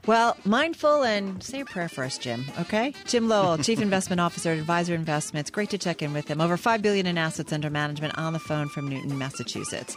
Well, 0.05 0.35
mindful 0.45 1.03
and 1.03 1.41
say 1.43 1.61
a 1.61 1.65
prayer 1.65 1.87
for 1.87 2.03
us, 2.03 2.17
Jim. 2.17 2.45
Okay, 2.59 2.93
Jim 3.05 3.27
Lowell, 3.27 3.57
Chief 3.59 3.79
Investment 3.81 4.19
Officer 4.19 4.51
at 4.51 4.57
Adviser 4.57 4.95
Investments. 4.95 5.49
Great 5.49 5.69
to 5.69 5.77
check 5.77 6.01
in 6.01 6.13
with 6.13 6.27
him. 6.27 6.41
Over 6.41 6.57
five 6.57 6.81
billion 6.81 7.05
in 7.05 7.17
assets 7.17 7.53
under 7.53 7.69
management 7.69 8.17
on 8.17 8.33
the 8.33 8.39
phone 8.39 8.67
from 8.67 8.87
Newton, 8.87 9.17
Massachusetts. 9.17 9.95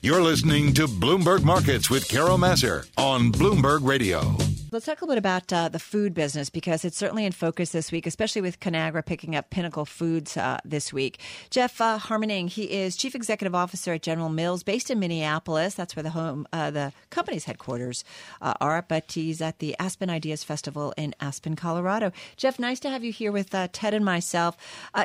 You're 0.00 0.22
listening 0.22 0.74
to 0.74 0.86
Bloomberg 0.86 1.42
Markets 1.42 1.90
with 1.90 2.08
Carol 2.08 2.38
Massar 2.38 2.88
on 2.96 3.32
Bloomberg 3.32 3.84
Radio. 3.84 4.36
Let's 4.70 4.84
talk 4.84 5.00
a 5.00 5.06
little 5.06 5.14
bit 5.14 5.18
about 5.18 5.50
uh, 5.50 5.70
the 5.70 5.78
food 5.78 6.12
business 6.12 6.50
because 6.50 6.84
it's 6.84 6.98
certainly 6.98 7.24
in 7.24 7.32
focus 7.32 7.70
this 7.70 7.90
week, 7.90 8.06
especially 8.06 8.42
with 8.42 8.60
Conagra 8.60 9.04
picking 9.04 9.34
up 9.34 9.48
Pinnacle 9.48 9.86
Foods 9.86 10.36
uh, 10.36 10.58
this 10.62 10.92
week. 10.92 11.20
Jeff 11.48 11.80
uh, 11.80 11.96
Harmening, 11.96 12.48
he 12.48 12.64
is 12.64 12.94
Chief 12.94 13.14
Executive 13.14 13.54
Officer 13.54 13.94
at 13.94 14.02
General 14.02 14.28
Mills, 14.28 14.62
based 14.62 14.90
in 14.90 14.98
Minneapolis. 14.98 15.74
That's 15.74 15.96
where 15.96 16.02
the 16.02 16.10
home, 16.10 16.46
uh, 16.52 16.70
the 16.70 16.92
company's 17.08 17.46
headquarters 17.46 18.04
uh, 18.42 18.52
are. 18.60 18.84
But 18.86 19.10
he's 19.10 19.40
at 19.40 19.58
the 19.58 19.74
Aspen 19.78 20.10
Ideas 20.10 20.44
Festival 20.44 20.92
in 20.98 21.14
Aspen, 21.18 21.56
Colorado. 21.56 22.12
Jeff, 22.36 22.58
nice 22.58 22.80
to 22.80 22.90
have 22.90 23.02
you 23.02 23.10
here 23.10 23.32
with 23.32 23.54
uh, 23.54 23.68
Ted 23.72 23.94
and 23.94 24.04
myself. 24.04 24.54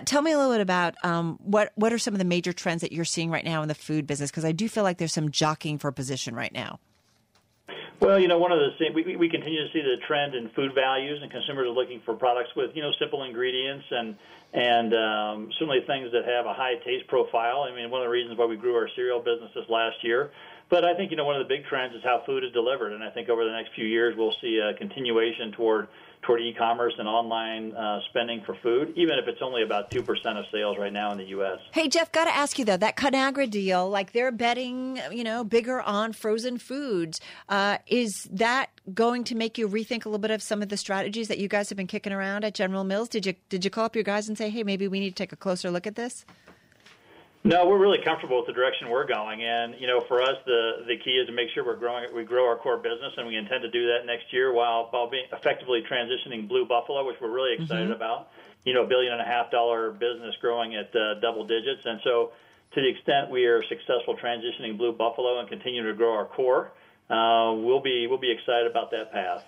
tell 0.04 0.22
me 0.22 0.34
a 0.34 0.38
little 0.38 0.52
bit 0.52 0.62
about 0.62 0.96
um, 1.06 1.40
what 1.42 1.72
what 1.76 1.94
are 1.94 2.00
some 2.00 2.14
of 2.14 2.18
the 2.18 2.26
major 2.26 2.52
trends 2.52 2.82
that 2.82 2.92
you're 2.92 3.06
seeing 3.06 3.30
right 3.30 3.46
now 3.46 3.62
in 3.62 3.70
the 3.70 3.76
food 3.76 4.08
business 4.08 4.30
because 4.30 4.44
I 4.44 4.52
do 4.52 4.68
feel 4.68 4.84
like 4.84 4.98
there's 4.98 5.14
some 5.14 5.32
jockeying 5.32 5.78
for 5.78 5.90
position 5.94 6.36
right 6.36 6.52
now. 6.52 6.80
Well, 8.04 8.20
you 8.20 8.28
know, 8.28 8.38
one 8.38 8.52
of 8.52 8.60
the 8.60 8.72
things 8.78 8.94
we, 8.94 9.16
we 9.16 9.30
continue 9.30 9.66
to 9.66 9.72
see 9.72 9.80
the 9.80 9.96
trend 10.06 10.36
in 10.36 10.50
food 10.50 10.76
values, 10.76 11.20
and 11.22 11.32
consumers 11.32 11.68
are 11.68 11.72
looking 11.72 12.02
for 12.04 12.14
products 12.14 12.50
with 12.54 12.72
you 12.76 12.82
know 12.82 12.92
simple 13.00 13.24
ingredients 13.24 13.86
and 13.92 14.16
and 14.52 14.94
um, 14.94 15.50
certainly 15.58 15.80
things 15.88 16.12
that 16.12 16.26
have 16.26 16.46
a 16.46 16.54
high 16.54 16.76
taste 16.84 17.08
profile. 17.08 17.64
I 17.64 17.74
mean, 17.74 17.90
one 17.90 18.02
of 18.02 18.06
the 18.06 18.12
reasons 18.12 18.38
why 18.38 18.46
we 18.46 18.58
grew 18.58 18.76
our 18.76 18.90
cereal 18.94 19.22
business 19.22 19.52
this 19.56 19.64
last 19.70 20.04
year. 20.04 20.32
But 20.74 20.86
I 20.86 20.96
think 20.96 21.12
you 21.12 21.18
know 21.18 21.26
one 21.26 21.40
of 21.40 21.48
the 21.48 21.56
big 21.56 21.68
trends 21.68 21.94
is 21.94 22.02
how 22.04 22.24
food 22.26 22.44
is 22.44 22.52
delivered, 22.52 22.94
and 22.94 23.04
I 23.04 23.12
think 23.12 23.30
over 23.30 23.46
the 23.46 23.52
next 23.52 23.76
few 23.76 23.86
years 23.86 24.16
we'll 24.18 24.34
see 24.42 24.58
a 24.58 24.74
continuation 24.74 25.52
toward 25.52 25.88
toward 26.24 26.42
e-commerce 26.42 26.96
and 26.98 27.08
online 27.08 27.76
uh, 27.76 28.00
spending 28.10 28.42
for 28.44 28.56
food, 28.64 28.92
even 28.96 29.20
if 29.20 29.28
it's 29.28 29.42
only 29.44 29.62
about 29.62 29.92
two 29.92 30.02
percent 30.02 30.36
of 30.36 30.46
sales 30.52 30.80
right 30.80 30.92
now 30.92 31.12
in 31.12 31.20
the 31.20 31.26
U.S. 31.26 31.60
Hey 31.74 31.88
Jeff, 31.88 32.12
got 32.12 32.26
to 32.26 32.36
ask 32.36 32.58
you 32.58 32.66
though 32.66 32.78
that 32.78 32.98
Conagra 32.98 33.48
deal, 33.48 33.88
like 33.88 34.14
they're 34.14 34.32
betting, 34.32 35.00
you 35.12 35.24
know, 35.24 35.44
bigger 35.44 35.80
on 35.80 36.12
frozen 36.12 36.58
foods. 36.58 37.22
Uh, 37.48 37.78
is 37.86 38.28
that 38.32 38.72
going 38.96 39.24
to 39.26 39.36
make 39.36 39.60
you 39.60 39.70
rethink 39.70 40.06
a 40.06 40.10
little 40.10 40.18
bit 40.18 40.32
of 40.32 40.42
some 40.42 40.64
of 40.64 40.70
the 40.70 40.78
strategies 40.78 41.28
that 41.28 41.38
you 41.38 41.48
guys 41.48 41.70
have 41.70 41.78
been 41.78 41.86
kicking 41.86 42.12
around 42.12 42.46
at 42.46 42.56
General 42.56 42.84
Mills? 42.84 43.10
Did 43.10 43.28
you 43.28 43.36
did 43.50 43.64
you 43.64 43.70
call 43.70 43.86
up 43.86 43.94
your 43.96 44.04
guys 44.04 44.28
and 44.28 44.36
say, 44.36 44.50
hey, 44.50 44.64
maybe 44.64 44.88
we 44.88 45.00
need 45.00 45.10
to 45.10 45.16
take 45.16 45.34
a 45.34 45.36
closer 45.36 45.70
look 45.70 45.86
at 45.86 45.94
this? 45.94 46.26
No, 47.46 47.68
we're 47.68 47.78
really 47.78 48.00
comfortable 48.02 48.38
with 48.38 48.48
the 48.48 48.54
direction 48.54 48.90
we're 48.90 49.06
going, 49.06 49.44
and 49.44 49.76
you 49.78 49.86
know, 49.86 50.00
for 50.08 50.22
us, 50.22 50.38
the 50.46 50.86
the 50.88 50.96
key 51.04 51.12
is 51.20 51.28
to 51.28 51.34
make 51.34 51.50
sure 51.54 51.66
we're 51.66 51.76
growing, 51.76 52.06
we 52.16 52.24
grow 52.24 52.48
our 52.48 52.56
core 52.56 52.78
business, 52.78 53.12
and 53.18 53.28
we 53.28 53.36
intend 53.36 53.64
to 53.64 53.70
do 53.70 53.88
that 53.88 54.06
next 54.06 54.32
year 54.32 54.54
while 54.54 54.88
while 54.92 55.10
being 55.10 55.26
effectively 55.34 55.84
transitioning 55.84 56.48
Blue 56.48 56.66
Buffalo, 56.66 57.06
which 57.06 57.18
we're 57.20 57.32
really 57.34 57.54
excited 57.60 57.90
mm-hmm. 57.90 58.00
about. 58.00 58.30
You 58.64 58.74
know, 58.74 58.86
a 58.86 58.88
billion 58.88 59.12
and 59.12 59.22
a 59.22 59.26
half 59.26 59.52
dollar 59.52 59.92
business 59.92 60.36
growing 60.40 60.76
at 60.76 60.96
uh, 60.96 61.20
double 61.20 61.46
digits, 61.46 61.82
and 61.86 62.00
so 62.06 62.32
to 62.76 62.82
the 62.82 62.88
extent 62.88 63.30
we 63.30 63.46
are 63.46 63.62
successful 63.68 64.16
transitioning 64.16 64.78
Blue 64.78 64.94
Buffalo 64.94 65.40
and 65.40 65.50
continuing 65.50 65.86
to 65.88 65.94
grow 65.94 66.14
our 66.14 66.26
core, 66.26 66.72
uh, 67.10 67.52
we'll 67.60 67.82
be 67.82 68.08
we'll 68.08 68.24
be 68.24 68.32
excited 68.32 68.72
about 68.72 68.90
that 68.92 69.12
path. 69.12 69.44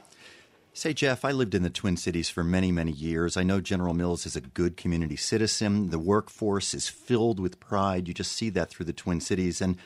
Say, 0.78 0.94
Jeff, 0.94 1.24
I 1.24 1.32
lived 1.32 1.56
in 1.56 1.64
the 1.64 1.70
Twin 1.70 1.96
Cities 1.96 2.30
for 2.30 2.44
many, 2.44 2.70
many 2.70 2.92
years. 2.92 3.38
I 3.38 3.44
know 3.44 3.62
General 3.62 3.94
Mills 3.94 4.26
is 4.26 4.36
a 4.36 4.42
good 4.42 4.76
community 4.76 5.16
citizen. 5.16 5.90
The 5.90 5.98
workforce 5.98 6.74
is 6.74 6.90
filled 6.90 7.40
with 7.40 7.62
pride. 7.62 8.10
You 8.10 8.14
just 8.14 8.34
see 8.34 8.50
that 8.50 8.72
through 8.72 8.88
the 8.88 8.92
Twin 8.92 9.22
Cities. 9.22 9.62
And, 9.62 9.78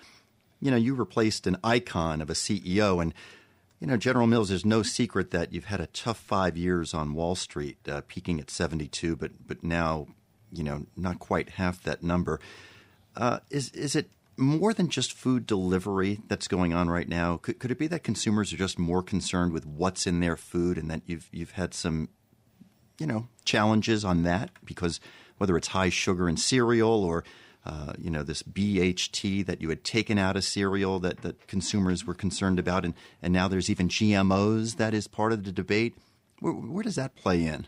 you 0.60 0.72
know, 0.72 0.78
you 0.78 0.96
replaced 0.96 1.46
an 1.46 1.58
icon 1.64 2.22
of 2.22 2.32
a 2.32 2.34
CEO. 2.34 3.00
And, 3.00 3.14
you 3.80 3.86
know, 3.86 3.98
General 3.98 4.26
Mills, 4.26 4.50
there's 4.50 4.66
no 4.66 4.82
secret 4.82 5.30
that 5.30 5.54
you've 5.54 5.66
had 5.66 5.80
a 5.80 5.86
tough 5.86 6.18
five 6.18 6.58
years 6.58 6.92
on 6.96 7.14
Wall 7.14 7.36
Street, 7.36 7.78
uh, 7.88 8.02
peaking 8.08 8.40
at 8.40 8.50
72, 8.50 9.16
but, 9.16 9.48
but 9.48 9.64
now, 9.64 10.08
you 10.52 10.64
know, 10.64 10.88
not 10.98 11.20
quite 11.20 11.52
half 11.52 11.84
that 11.84 12.02
number. 12.02 12.40
Uh, 13.16 13.42
is, 13.52 13.70
is 13.74 13.96
it 13.96 14.10
more 14.40 14.74
than 14.74 14.90
just 14.90 15.14
food 15.14 15.46
delivery 15.46 16.22
that's 16.28 16.48
going 16.48 16.74
on 16.74 16.90
right 16.90 17.08
now? 17.08 17.38
Could, 17.38 17.60
could 17.60 17.72
it 17.72 17.78
be 17.78 17.88
that 17.88 18.04
consumers 18.04 18.54
are 18.54 18.58
just 18.58 18.80
more 18.80 19.04
concerned 19.04 19.52
with 19.52 19.66
what's 19.66 20.08
in 20.08 20.20
their 20.20 20.38
food, 20.38 20.78
and 20.78 20.90
that 20.90 21.02
you've 21.06 21.30
you've 21.32 21.52
had 21.52 21.74
some, 21.74 22.10
you 22.98 23.06
know, 23.06 23.28
challenges 23.46 24.04
on 24.06 24.24
that 24.24 24.52
because 24.64 25.00
whether 25.38 25.58
it's 25.58 25.70
high 25.70 25.90
sugar 25.90 26.30
in 26.30 26.38
cereal 26.38 27.04
or 27.04 27.24
uh, 27.66 27.94
you 27.98 28.10
know 28.10 28.24
this 28.24 28.42
BHT 28.42 29.46
that 29.46 29.62
you 29.62 29.70
had 29.70 29.84
taken 29.84 30.18
out 30.18 30.38
of 30.38 30.44
cereal 30.44 31.00
that, 31.00 31.22
that 31.22 31.48
consumers 31.48 32.06
were 32.06 32.14
concerned 32.14 32.60
about, 32.60 32.86
and, 32.86 32.94
and 33.22 33.34
now 33.34 33.48
there's 33.48 33.70
even 33.70 33.90
GMOs 33.90 34.78
that 34.78 34.94
is 34.94 35.08
part 35.08 35.34
of 35.34 35.44
the 35.44 35.52
debate. 35.52 35.96
Where, 36.40 36.54
where 36.54 36.84
does 36.84 36.96
that 36.96 37.16
play 37.16 37.46
in? 37.46 37.68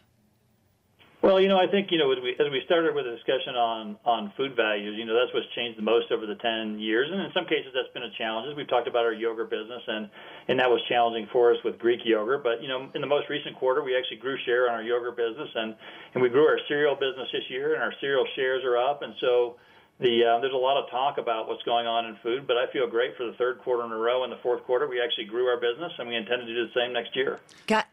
Well, 1.21 1.39
you 1.39 1.47
know, 1.47 1.61
I 1.61 1.69
think 1.69 1.93
you 1.93 1.99
know 2.01 2.11
as 2.11 2.17
we 2.17 2.33
as 2.33 2.49
we 2.49 2.65
started 2.65 2.95
with 2.95 3.05
a 3.05 3.13
discussion 3.13 3.53
on 3.53 3.95
on 4.05 4.33
food 4.35 4.55
values, 4.55 4.97
you 4.97 5.05
know, 5.05 5.13
that's 5.13 5.31
what's 5.37 5.45
changed 5.53 5.77
the 5.77 5.85
most 5.85 6.11
over 6.11 6.25
the 6.25 6.33
ten 6.41 6.79
years, 6.79 7.09
and 7.11 7.21
in 7.21 7.29
some 7.31 7.45
cases 7.45 7.69
that's 7.77 7.93
been 7.93 8.01
a 8.01 8.09
challenge. 8.17 8.49
As 8.49 8.57
We've 8.57 8.67
talked 8.67 8.87
about 8.87 9.05
our 9.05 9.13
yogurt 9.13 9.51
business, 9.51 9.85
and 9.85 10.09
and 10.49 10.57
that 10.57 10.67
was 10.67 10.81
challenging 10.89 11.29
for 11.31 11.53
us 11.53 11.61
with 11.63 11.77
Greek 11.77 12.01
yogurt. 12.03 12.43
But 12.43 12.63
you 12.63 12.67
know, 12.67 12.89
in 12.95 13.01
the 13.01 13.07
most 13.07 13.29
recent 13.29 13.55
quarter, 13.55 13.83
we 13.83 13.95
actually 13.95 14.17
grew 14.17 14.35
share 14.45 14.67
on 14.67 14.73
our 14.73 14.81
yogurt 14.81 15.15
business, 15.15 15.49
and 15.53 15.75
and 16.15 16.23
we 16.23 16.29
grew 16.29 16.47
our 16.47 16.57
cereal 16.67 16.95
business 16.95 17.29
this 17.31 17.45
year, 17.49 17.75
and 17.75 17.83
our 17.83 17.93
cereal 18.01 18.25
shares 18.35 18.63
are 18.65 18.77
up, 18.77 19.01
and 19.03 19.13
so. 19.21 19.57
The, 19.99 20.25
uh, 20.25 20.39
there's 20.41 20.53
a 20.53 20.57
lot 20.57 20.81
of 20.81 20.89
talk 20.89 21.19
about 21.19 21.47
what's 21.47 21.61
going 21.61 21.85
on 21.85 22.07
in 22.07 22.15
food, 22.23 22.47
but 22.47 22.57
I 22.57 22.65
feel 22.73 22.89
great 22.89 23.15
for 23.17 23.23
the 23.27 23.33
third 23.33 23.59
quarter 23.61 23.85
in 23.85 23.91
a 23.91 23.95
row. 23.95 24.23
In 24.23 24.31
the 24.31 24.39
fourth 24.41 24.63
quarter, 24.63 24.87
we 24.87 24.99
actually 24.99 25.25
grew 25.25 25.45
our 25.45 25.61
business, 25.61 25.91
and 25.99 26.09
we 26.09 26.15
intend 26.15 26.41
to 26.41 26.47
do 26.47 26.65
the 26.65 26.73
same 26.73 26.91
next 26.91 27.15
year. 27.15 27.39
Got 27.67 27.85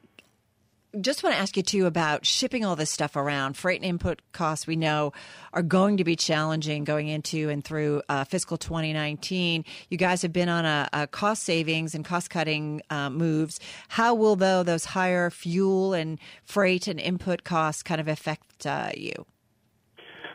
just 1.00 1.22
want 1.22 1.34
to 1.34 1.40
ask 1.40 1.56
you 1.56 1.62
too 1.62 1.86
about 1.86 2.24
shipping 2.24 2.64
all 2.64 2.76
this 2.76 2.90
stuff 2.90 3.16
around. 3.16 3.56
Freight 3.56 3.80
and 3.80 3.88
input 3.88 4.22
costs 4.32 4.66
we 4.66 4.76
know 4.76 5.12
are 5.52 5.62
going 5.62 5.98
to 5.98 6.04
be 6.04 6.16
challenging 6.16 6.84
going 6.84 7.08
into 7.08 7.50
and 7.50 7.62
through 7.62 8.02
uh, 8.08 8.24
fiscal 8.24 8.56
2019. 8.56 9.64
You 9.90 9.98
guys 9.98 10.22
have 10.22 10.32
been 10.32 10.48
on 10.48 10.64
a, 10.64 10.88
a 10.92 11.06
cost 11.06 11.42
savings 11.42 11.94
and 11.94 12.04
cost 12.04 12.30
cutting 12.30 12.82
uh, 12.90 13.10
moves. 13.10 13.60
How 13.88 14.14
will 14.14 14.36
though 14.36 14.62
those 14.62 14.86
higher 14.86 15.30
fuel 15.30 15.92
and 15.92 16.18
freight 16.44 16.88
and 16.88 16.98
input 16.98 17.44
costs 17.44 17.82
kind 17.82 18.00
of 18.00 18.08
affect 18.08 18.66
uh, 18.66 18.90
you? 18.96 19.26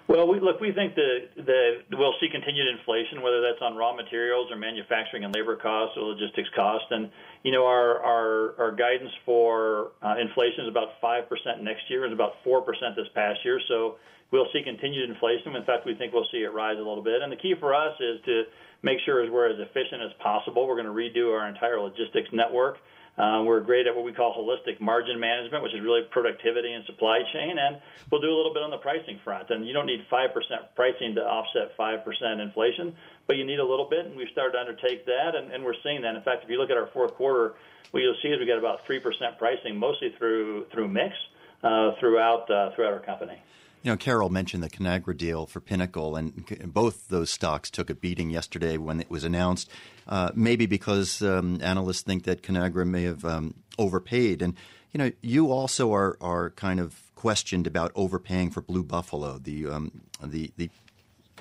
Well, 0.07 0.27
we, 0.27 0.39
look, 0.41 0.59
we 0.59 0.73
think 0.73 0.95
that, 0.95 1.87
we'll 1.91 2.15
see 2.19 2.27
continued 2.27 2.67
inflation, 2.67 3.21
whether 3.21 3.39
that's 3.39 3.61
on 3.61 3.75
raw 3.75 3.95
materials 3.95 4.51
or 4.51 4.57
manufacturing 4.57 5.23
and 5.23 5.33
labor 5.33 5.55
costs 5.55 5.95
or 5.95 6.03
logistics 6.03 6.49
costs. 6.55 6.87
And, 6.91 7.09
you 7.43 7.51
know, 7.51 7.65
our, 7.65 8.03
our, 8.03 8.55
our 8.59 8.71
guidance 8.75 9.11
for 9.25 9.91
uh, 10.03 10.15
inflation 10.19 10.65
is 10.65 10.69
about 10.69 10.99
5% 11.01 11.23
next 11.63 11.87
year 11.89 12.03
and 12.03 12.11
about 12.11 12.43
4% 12.45 12.65
this 12.97 13.07
past 13.15 13.39
year. 13.45 13.61
So 13.69 13.95
we'll 14.31 14.51
see 14.51 14.61
continued 14.61 15.09
inflation. 15.09 15.55
In 15.55 15.63
fact, 15.63 15.85
we 15.85 15.95
think 15.95 16.11
we'll 16.11 16.27
see 16.31 16.43
it 16.43 16.51
rise 16.51 16.75
a 16.75 16.83
little 16.83 17.03
bit. 17.03 17.21
And 17.21 17.31
the 17.31 17.37
key 17.37 17.55
for 17.57 17.73
us 17.73 17.95
is 18.01 18.19
to 18.25 18.43
make 18.81 18.99
sure 19.05 19.23
as 19.23 19.31
we're 19.31 19.47
as 19.47 19.59
efficient 19.59 20.03
as 20.03 20.11
possible. 20.19 20.67
We're 20.67 20.81
going 20.81 20.91
to 20.91 20.91
redo 20.91 21.31
our 21.31 21.47
entire 21.47 21.79
logistics 21.79 22.27
network. 22.33 22.75
Uh, 23.17 23.43
we're 23.45 23.61
great 23.61 23.85
at 23.85 23.95
what 23.95 24.03
we 24.03 24.11
call 24.11 24.33
holistic 24.33 24.81
margin 24.81 25.19
management, 25.19 25.63
which 25.63 25.73
is 25.73 25.81
really 25.81 26.01
productivity 26.09 26.73
and 26.73 26.83
supply 26.85 27.21
chain, 27.31 27.57
and 27.59 27.77
we'll 28.11 28.21
do 28.21 28.33
a 28.33 28.35
little 28.35 28.53
bit 28.53 28.63
on 28.63 28.71
the 28.71 28.77
pricing 28.77 29.19
front. 29.23 29.51
And 29.51 29.67
you 29.67 29.73
don't 29.73 29.85
need 29.85 30.03
5% 30.11 30.29
pricing 30.75 31.13
to 31.15 31.21
offset 31.21 31.77
5% 31.77 32.41
inflation, 32.41 32.95
but 33.27 33.37
you 33.37 33.45
need 33.45 33.59
a 33.59 33.65
little 33.65 33.87
bit, 33.87 34.07
and 34.07 34.15
we've 34.15 34.29
started 34.31 34.53
to 34.53 34.59
undertake 34.59 35.05
that, 35.05 35.35
and, 35.35 35.51
and 35.51 35.63
we're 35.63 35.77
seeing 35.83 36.01
that. 36.01 36.15
In 36.15 36.23
fact, 36.23 36.43
if 36.43 36.49
you 36.49 36.57
look 36.57 36.71
at 36.71 36.77
our 36.77 36.87
fourth 36.87 37.13
quarter, 37.13 37.53
what 37.91 38.01
you'll 38.01 38.17
see 38.23 38.29
is 38.29 38.39
we 38.39 38.47
got 38.47 38.57
about 38.57 38.83
3% 38.87 39.37
pricing, 39.37 39.77
mostly 39.77 40.15
through 40.17 40.65
through 40.73 40.87
mix 40.87 41.13
uh, 41.61 41.91
throughout 41.99 42.49
uh, 42.49 42.71
throughout 42.75 42.93
our 42.93 42.99
company. 42.99 43.39
You 43.83 43.91
know, 43.91 43.97
Carol 43.97 44.29
mentioned 44.29 44.63
the 44.63 44.69
Conagra 44.69 45.15
deal 45.15 45.45
for 45.45 45.59
Pinnacle, 45.59 46.15
and 46.15 46.73
both 46.73 47.09
those 47.09 47.29
stocks 47.29 47.69
took 47.69 47.89
a 47.89 47.93
beating 47.93 48.29
yesterday 48.29 48.77
when 48.77 49.01
it 49.01 49.09
was 49.09 49.25
announced. 49.25 49.69
Uh, 50.07 50.31
maybe 50.33 50.65
because 50.65 51.21
um, 51.21 51.59
analysts 51.61 52.01
think 52.01 52.23
that 52.23 52.41
Conagra 52.41 52.87
may 52.87 53.03
have 53.03 53.25
um, 53.25 53.55
overpaid, 53.77 54.41
and 54.41 54.55
you 54.93 54.99
know, 54.99 55.11
you 55.21 55.51
also 55.51 55.93
are 55.93 56.17
are 56.21 56.51
kind 56.51 56.79
of 56.79 57.11
questioned 57.15 57.67
about 57.67 57.91
overpaying 57.93 58.51
for 58.51 58.61
Blue 58.61 58.83
Buffalo, 58.83 59.37
the 59.37 59.67
um, 59.67 60.01
the 60.23 60.51
the 60.55 60.69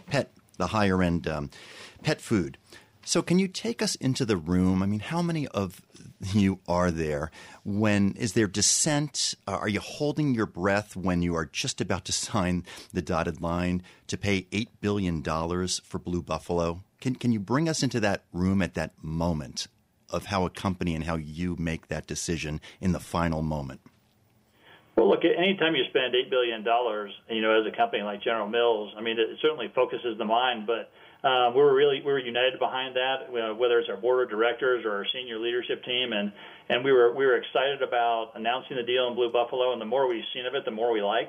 pet, 0.06 0.32
the 0.56 0.68
higher 0.68 1.00
end 1.00 1.28
um, 1.28 1.48
pet 2.02 2.20
food. 2.20 2.58
So, 3.04 3.20
can 3.20 3.38
you 3.38 3.48
take 3.48 3.82
us 3.82 3.96
into 3.96 4.24
the 4.24 4.36
room? 4.36 4.82
I 4.82 4.86
mean, 4.86 5.00
how 5.00 5.22
many 5.22 5.48
of 5.48 5.82
you 6.32 6.60
are 6.68 6.90
there? 6.90 7.30
When 7.64 8.12
is 8.12 8.34
there 8.34 8.46
dissent? 8.46 9.34
Uh, 9.46 9.52
are 9.52 9.68
you 9.68 9.80
holding 9.80 10.34
your 10.34 10.46
breath 10.46 10.94
when 10.94 11.20
you 11.20 11.34
are 11.34 11.46
just 11.46 11.80
about 11.80 12.04
to 12.06 12.12
sign 12.26 12.64
the 12.92 13.02
dotted 13.02 13.40
line 13.40 13.82
to 14.06 14.16
pay 14.16 14.46
eight 14.52 14.80
billion 14.80 15.20
dollars 15.20 15.80
for 15.84 15.98
Blue 15.98 16.22
Buffalo? 16.22 16.84
Can 17.00 17.16
can 17.16 17.32
you 17.32 17.40
bring 17.40 17.68
us 17.68 17.82
into 17.82 18.00
that 18.00 18.24
room 18.32 18.62
at 18.62 18.74
that 18.74 18.92
moment 19.02 19.66
of 20.08 20.26
how 20.26 20.44
a 20.44 20.50
company 20.50 20.94
and 20.94 21.04
how 21.04 21.16
you 21.16 21.56
make 21.58 21.88
that 21.88 22.06
decision 22.06 22.60
in 22.80 22.92
the 22.92 23.00
final 23.00 23.42
moment? 23.42 23.80
Well, 24.96 25.08
look, 25.08 25.24
anytime 25.24 25.74
you 25.74 25.84
spend 25.88 26.14
eight 26.14 26.28
billion 26.28 26.64
dollars, 26.64 27.12
you 27.30 27.40
know, 27.40 27.58
as 27.58 27.66
a 27.66 27.74
company 27.74 28.02
like 28.02 28.22
General 28.22 28.46
Mills, 28.46 28.92
I 28.96 29.00
mean, 29.00 29.18
it 29.18 29.38
certainly 29.40 29.72
focuses 29.74 30.18
the 30.18 30.24
mind, 30.24 30.66
but 30.66 30.92
uh, 31.24 31.52
we're 31.54 31.72
really 31.72 32.02
we're 32.04 32.18
united 32.18 32.58
behind 32.58 32.96
that, 32.96 33.30
whether 33.30 33.78
it's 33.78 33.88
our 33.88 33.96
board 33.96 34.24
of 34.24 34.30
directors 34.30 34.84
or 34.84 34.90
our 34.90 35.06
senior 35.14 35.38
leadership 35.38 35.82
team, 35.84 36.12
and 36.12 36.32
and 36.68 36.84
we 36.84 36.92
were 36.92 37.14
we 37.14 37.24
were 37.24 37.36
excited 37.36 37.80
about 37.80 38.32
announcing 38.34 38.76
the 38.76 38.82
deal 38.82 39.08
in 39.08 39.14
Blue 39.14 39.32
Buffalo, 39.32 39.72
and 39.72 39.80
the 39.80 39.86
more 39.86 40.08
we've 40.08 40.24
seen 40.34 40.46
of 40.46 40.54
it, 40.54 40.64
the 40.64 40.70
more 40.70 40.92
we 40.92 41.00
like. 41.00 41.28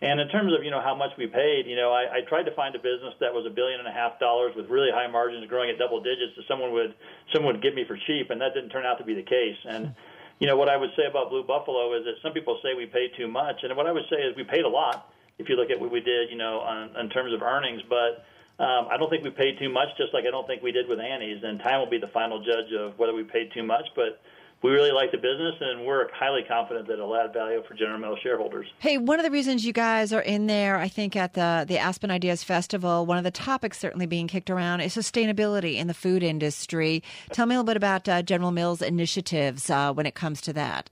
And 0.00 0.18
in 0.18 0.28
terms 0.28 0.52
of 0.54 0.64
you 0.64 0.70
know 0.70 0.80
how 0.80 0.94
much 0.94 1.10
we 1.18 1.26
paid, 1.26 1.66
you 1.66 1.76
know, 1.76 1.92
I, 1.92 2.18
I 2.18 2.20
tried 2.28 2.44
to 2.44 2.54
find 2.54 2.74
a 2.74 2.78
business 2.78 3.14
that 3.20 3.34
was 3.34 3.44
a 3.46 3.50
billion 3.50 3.78
and 3.78 3.88
a 3.88 3.92
half 3.92 4.18
dollars 4.18 4.54
with 4.56 4.70
really 4.70 4.90
high 4.90 5.06
margins, 5.06 5.46
growing 5.48 5.70
at 5.70 5.78
double 5.78 6.00
digits, 6.00 6.32
that 6.36 6.46
someone 6.48 6.72
would 6.72 6.94
someone 7.34 7.54
would 7.54 7.62
give 7.62 7.74
me 7.74 7.84
for 7.86 7.98
cheap, 8.06 8.30
and 8.30 8.40
that 8.40 8.54
didn't 8.54 8.70
turn 8.70 8.86
out 8.86 8.98
to 8.98 9.04
be 9.04 9.14
the 9.14 9.22
case. 9.22 9.58
And 9.68 9.94
you 10.42 10.48
know 10.48 10.56
what 10.56 10.68
I 10.68 10.76
would 10.76 10.90
say 10.96 11.06
about 11.08 11.30
Blue 11.30 11.44
Buffalo 11.44 11.94
is 11.94 12.02
that 12.02 12.14
some 12.20 12.32
people 12.32 12.58
say 12.64 12.74
we 12.74 12.86
paid 12.86 13.12
too 13.16 13.28
much, 13.28 13.62
and 13.62 13.76
what 13.76 13.86
I 13.86 13.92
would 13.92 14.02
say 14.10 14.16
is 14.16 14.34
we 14.34 14.42
paid 14.42 14.64
a 14.64 14.68
lot 14.68 15.06
if 15.38 15.48
you 15.48 15.54
look 15.54 15.70
at 15.70 15.78
what 15.78 15.92
we 15.92 16.00
did, 16.00 16.30
you 16.30 16.36
know, 16.36 16.58
on, 16.58 16.96
in 16.98 17.08
terms 17.10 17.32
of 17.32 17.42
earnings, 17.42 17.80
but 17.88 18.26
um, 18.58 18.88
I 18.90 18.96
don't 18.98 19.08
think 19.08 19.22
we 19.22 19.30
paid 19.30 19.60
too 19.60 19.70
much, 19.70 19.86
just 19.96 20.12
like 20.12 20.24
I 20.26 20.32
don't 20.32 20.44
think 20.44 20.60
we 20.60 20.72
did 20.72 20.88
with 20.88 20.98
Annie's. 20.98 21.44
And 21.44 21.60
time 21.60 21.78
will 21.78 21.88
be 21.88 22.02
the 22.02 22.10
final 22.10 22.42
judge 22.42 22.74
of 22.74 22.98
whether 22.98 23.14
we 23.14 23.22
paid 23.22 23.54
too 23.54 23.62
much. 23.62 23.86
But 23.94 24.20
we 24.62 24.70
really 24.70 24.92
like 24.92 25.10
the 25.10 25.18
business, 25.18 25.54
and 25.60 25.84
we're 25.84 26.08
highly 26.12 26.42
confident 26.46 26.86
that 26.86 26.94
it'll 26.94 27.16
add 27.16 27.32
value 27.32 27.62
for 27.66 27.74
General 27.74 27.98
Mills 27.98 28.18
shareholders. 28.22 28.66
Hey, 28.78 28.96
one 28.96 29.18
of 29.18 29.24
the 29.24 29.30
reasons 29.30 29.66
you 29.66 29.72
guys 29.72 30.12
are 30.12 30.20
in 30.20 30.46
there, 30.46 30.78
I 30.78 30.88
think, 30.88 31.16
at 31.16 31.34
the 31.34 31.64
the 31.66 31.78
Aspen 31.78 32.10
Ideas 32.10 32.44
Festival, 32.44 33.04
one 33.04 33.18
of 33.18 33.24
the 33.24 33.30
topics 33.30 33.78
certainly 33.78 34.06
being 34.06 34.28
kicked 34.28 34.50
around 34.50 34.80
is 34.80 34.94
sustainability 34.94 35.76
in 35.76 35.88
the 35.88 35.94
food 35.94 36.22
industry. 36.22 37.02
Tell 37.32 37.46
me 37.46 37.54
a 37.54 37.58
little 37.58 37.66
bit 37.66 37.76
about 37.76 38.08
uh, 38.08 38.22
General 38.22 38.52
Mills 38.52 38.82
initiatives 38.82 39.68
uh, 39.68 39.92
when 39.92 40.06
it 40.06 40.14
comes 40.14 40.40
to 40.42 40.52
that. 40.52 40.90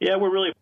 Yeah, 0.00 0.16
we're 0.16 0.32
really 0.32 0.52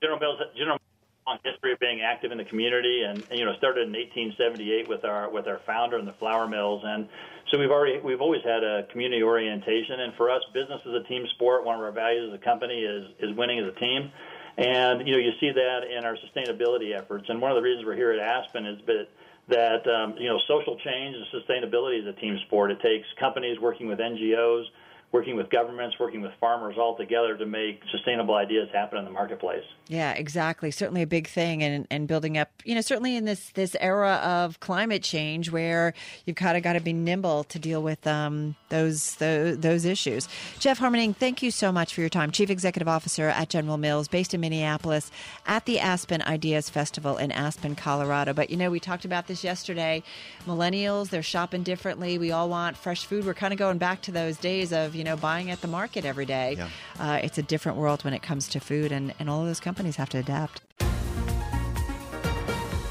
General 0.00 0.20
Mills. 0.20 0.38
General 0.56 0.78
long 1.26 1.38
history 1.44 1.72
of 1.72 1.78
being 1.78 2.00
active 2.00 2.32
in 2.32 2.38
the 2.38 2.44
community, 2.44 3.02
and, 3.02 3.24
and 3.30 3.38
you 3.38 3.44
know 3.44 3.54
started 3.58 3.86
in 3.86 3.92
1878 3.92 4.88
with 4.88 5.04
our 5.04 5.30
with 5.30 5.46
our 5.46 5.60
founder 5.66 5.96
and 5.98 6.06
the 6.06 6.14
flour 6.14 6.48
mills, 6.48 6.82
and 6.84 7.08
so 7.50 7.58
we've 7.58 7.70
already 7.70 8.00
we've 8.00 8.20
always 8.20 8.42
had 8.42 8.64
a 8.64 8.86
community 8.90 9.22
orientation, 9.22 10.00
and 10.00 10.14
for 10.14 10.30
us, 10.30 10.42
business 10.52 10.80
is 10.86 10.94
a 10.94 11.04
team 11.08 11.26
sport. 11.34 11.64
One 11.64 11.76
of 11.76 11.82
our 11.82 11.92
values 11.92 12.32
as 12.32 12.40
a 12.40 12.44
company 12.44 12.80
is 12.80 13.04
is 13.20 13.36
winning 13.36 13.58
as 13.60 13.66
a 13.66 13.78
team, 13.78 14.10
and 14.58 15.06
you 15.06 15.12
know 15.14 15.20
you 15.20 15.32
see 15.40 15.50
that 15.50 15.80
in 15.86 16.04
our 16.04 16.16
sustainability 16.16 16.96
efforts. 16.96 17.26
And 17.28 17.40
one 17.40 17.50
of 17.50 17.56
the 17.56 17.62
reasons 17.62 17.86
we're 17.86 17.96
here 17.96 18.12
at 18.12 18.18
Aspen 18.18 18.66
is 18.66 18.78
that 18.86 19.06
that 19.48 19.86
um, 19.86 20.14
you 20.18 20.28
know 20.28 20.38
social 20.48 20.76
change 20.78 21.16
and 21.16 21.42
sustainability 21.42 22.00
is 22.00 22.06
a 22.06 22.18
team 22.18 22.38
sport. 22.46 22.70
It 22.70 22.80
takes 22.80 23.06
companies 23.18 23.58
working 23.60 23.86
with 23.86 23.98
NGOs 23.98 24.64
working 25.12 25.36
with 25.36 25.50
governments, 25.50 25.96
working 26.00 26.22
with 26.22 26.32
farmers 26.40 26.76
all 26.78 26.96
together 26.96 27.36
to 27.36 27.46
make 27.46 27.80
sustainable 27.90 28.34
ideas 28.34 28.68
happen 28.72 28.98
in 28.98 29.04
the 29.04 29.10
marketplace. 29.10 29.64
Yeah, 29.88 30.12
exactly. 30.12 30.70
Certainly 30.70 31.02
a 31.02 31.06
big 31.06 31.28
thing, 31.28 31.62
and 31.62 31.86
and 31.90 32.08
building 32.08 32.38
up. 32.38 32.50
You 32.64 32.74
know, 32.74 32.80
certainly 32.80 33.14
in 33.16 33.26
this 33.26 33.50
this 33.50 33.76
era 33.78 34.14
of 34.24 34.60
climate 34.60 35.02
change, 35.02 35.50
where 35.50 35.92
you've 36.24 36.36
kind 36.36 36.56
of 36.56 36.62
got 36.62 36.72
to 36.74 36.80
be 36.80 36.94
nimble 36.94 37.44
to 37.44 37.58
deal 37.58 37.82
with 37.82 38.06
um, 38.06 38.56
those, 38.70 39.16
those 39.16 39.58
those 39.58 39.84
issues. 39.84 40.28
Jeff 40.58 40.78
Harmening, 40.78 41.12
thank 41.12 41.42
you 41.42 41.50
so 41.50 41.70
much 41.70 41.94
for 41.94 42.00
your 42.00 42.10
time. 42.10 42.30
Chief 42.30 42.48
Executive 42.48 42.88
Officer 42.88 43.28
at 43.28 43.50
General 43.50 43.76
Mills, 43.76 44.08
based 44.08 44.32
in 44.32 44.40
Minneapolis, 44.40 45.10
at 45.46 45.66
the 45.66 45.78
Aspen 45.78 46.22
Ideas 46.22 46.70
Festival 46.70 47.18
in 47.18 47.30
Aspen, 47.30 47.76
Colorado. 47.76 48.32
But 48.32 48.48
you 48.48 48.56
know, 48.56 48.70
we 48.70 48.80
talked 48.80 49.04
about 49.04 49.26
this 49.26 49.44
yesterday. 49.44 50.02
Millennials, 50.46 51.10
they're 51.10 51.22
shopping 51.22 51.62
differently. 51.62 52.16
We 52.16 52.32
all 52.32 52.48
want 52.48 52.76
fresh 52.78 53.04
food. 53.04 53.26
We're 53.26 53.34
kind 53.34 53.52
of 53.52 53.58
going 53.58 53.78
back 53.78 54.00
to 54.02 54.12
those 54.12 54.38
days 54.38 54.72
of 54.72 54.94
you 55.02 55.04
know 55.04 55.16
buying 55.16 55.50
at 55.50 55.60
the 55.60 55.66
market 55.66 56.04
every 56.04 56.24
day. 56.24 56.54
Yeah. 56.56 56.68
Uh, 57.00 57.18
it's 57.24 57.36
a 57.36 57.42
different 57.42 57.76
world 57.76 58.04
when 58.04 58.14
it 58.14 58.22
comes 58.22 58.46
to 58.50 58.60
food, 58.60 58.92
and, 58.92 59.12
and 59.18 59.28
all 59.28 59.40
of 59.40 59.46
those 59.48 59.58
companies 59.58 59.96
have 59.96 60.08
to 60.10 60.18
adapt. 60.18 60.62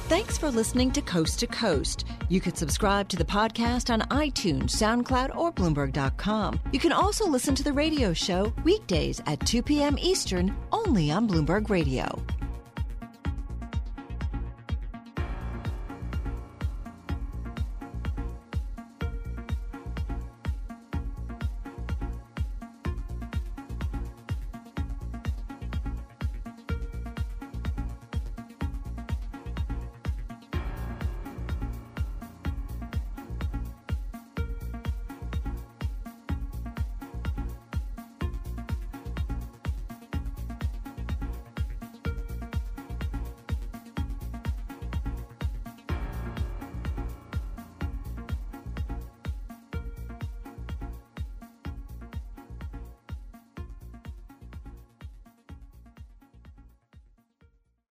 Thanks 0.09 0.37
for 0.37 0.51
listening 0.51 0.91
to 0.91 1.01
Coast 1.01 1.39
to 1.39 1.47
Coast. 1.47 2.03
You 2.27 2.41
can 2.41 2.53
subscribe 2.53 3.07
to 3.09 3.15
the 3.15 3.23
podcast 3.23 3.89
on 3.89 4.01
iTunes, 4.09 4.71
SoundCloud, 4.71 5.37
or 5.37 5.53
Bloomberg.com. 5.53 6.59
You 6.73 6.79
can 6.79 6.91
also 6.91 7.25
listen 7.25 7.55
to 7.55 7.63
the 7.63 7.71
radio 7.71 8.11
show 8.11 8.51
weekdays 8.65 9.21
at 9.25 9.39
2 9.47 9.63
p.m. 9.63 9.97
Eastern 9.97 10.53
only 10.73 11.11
on 11.11 11.29
Bloomberg 11.29 11.69
Radio. 11.69 12.21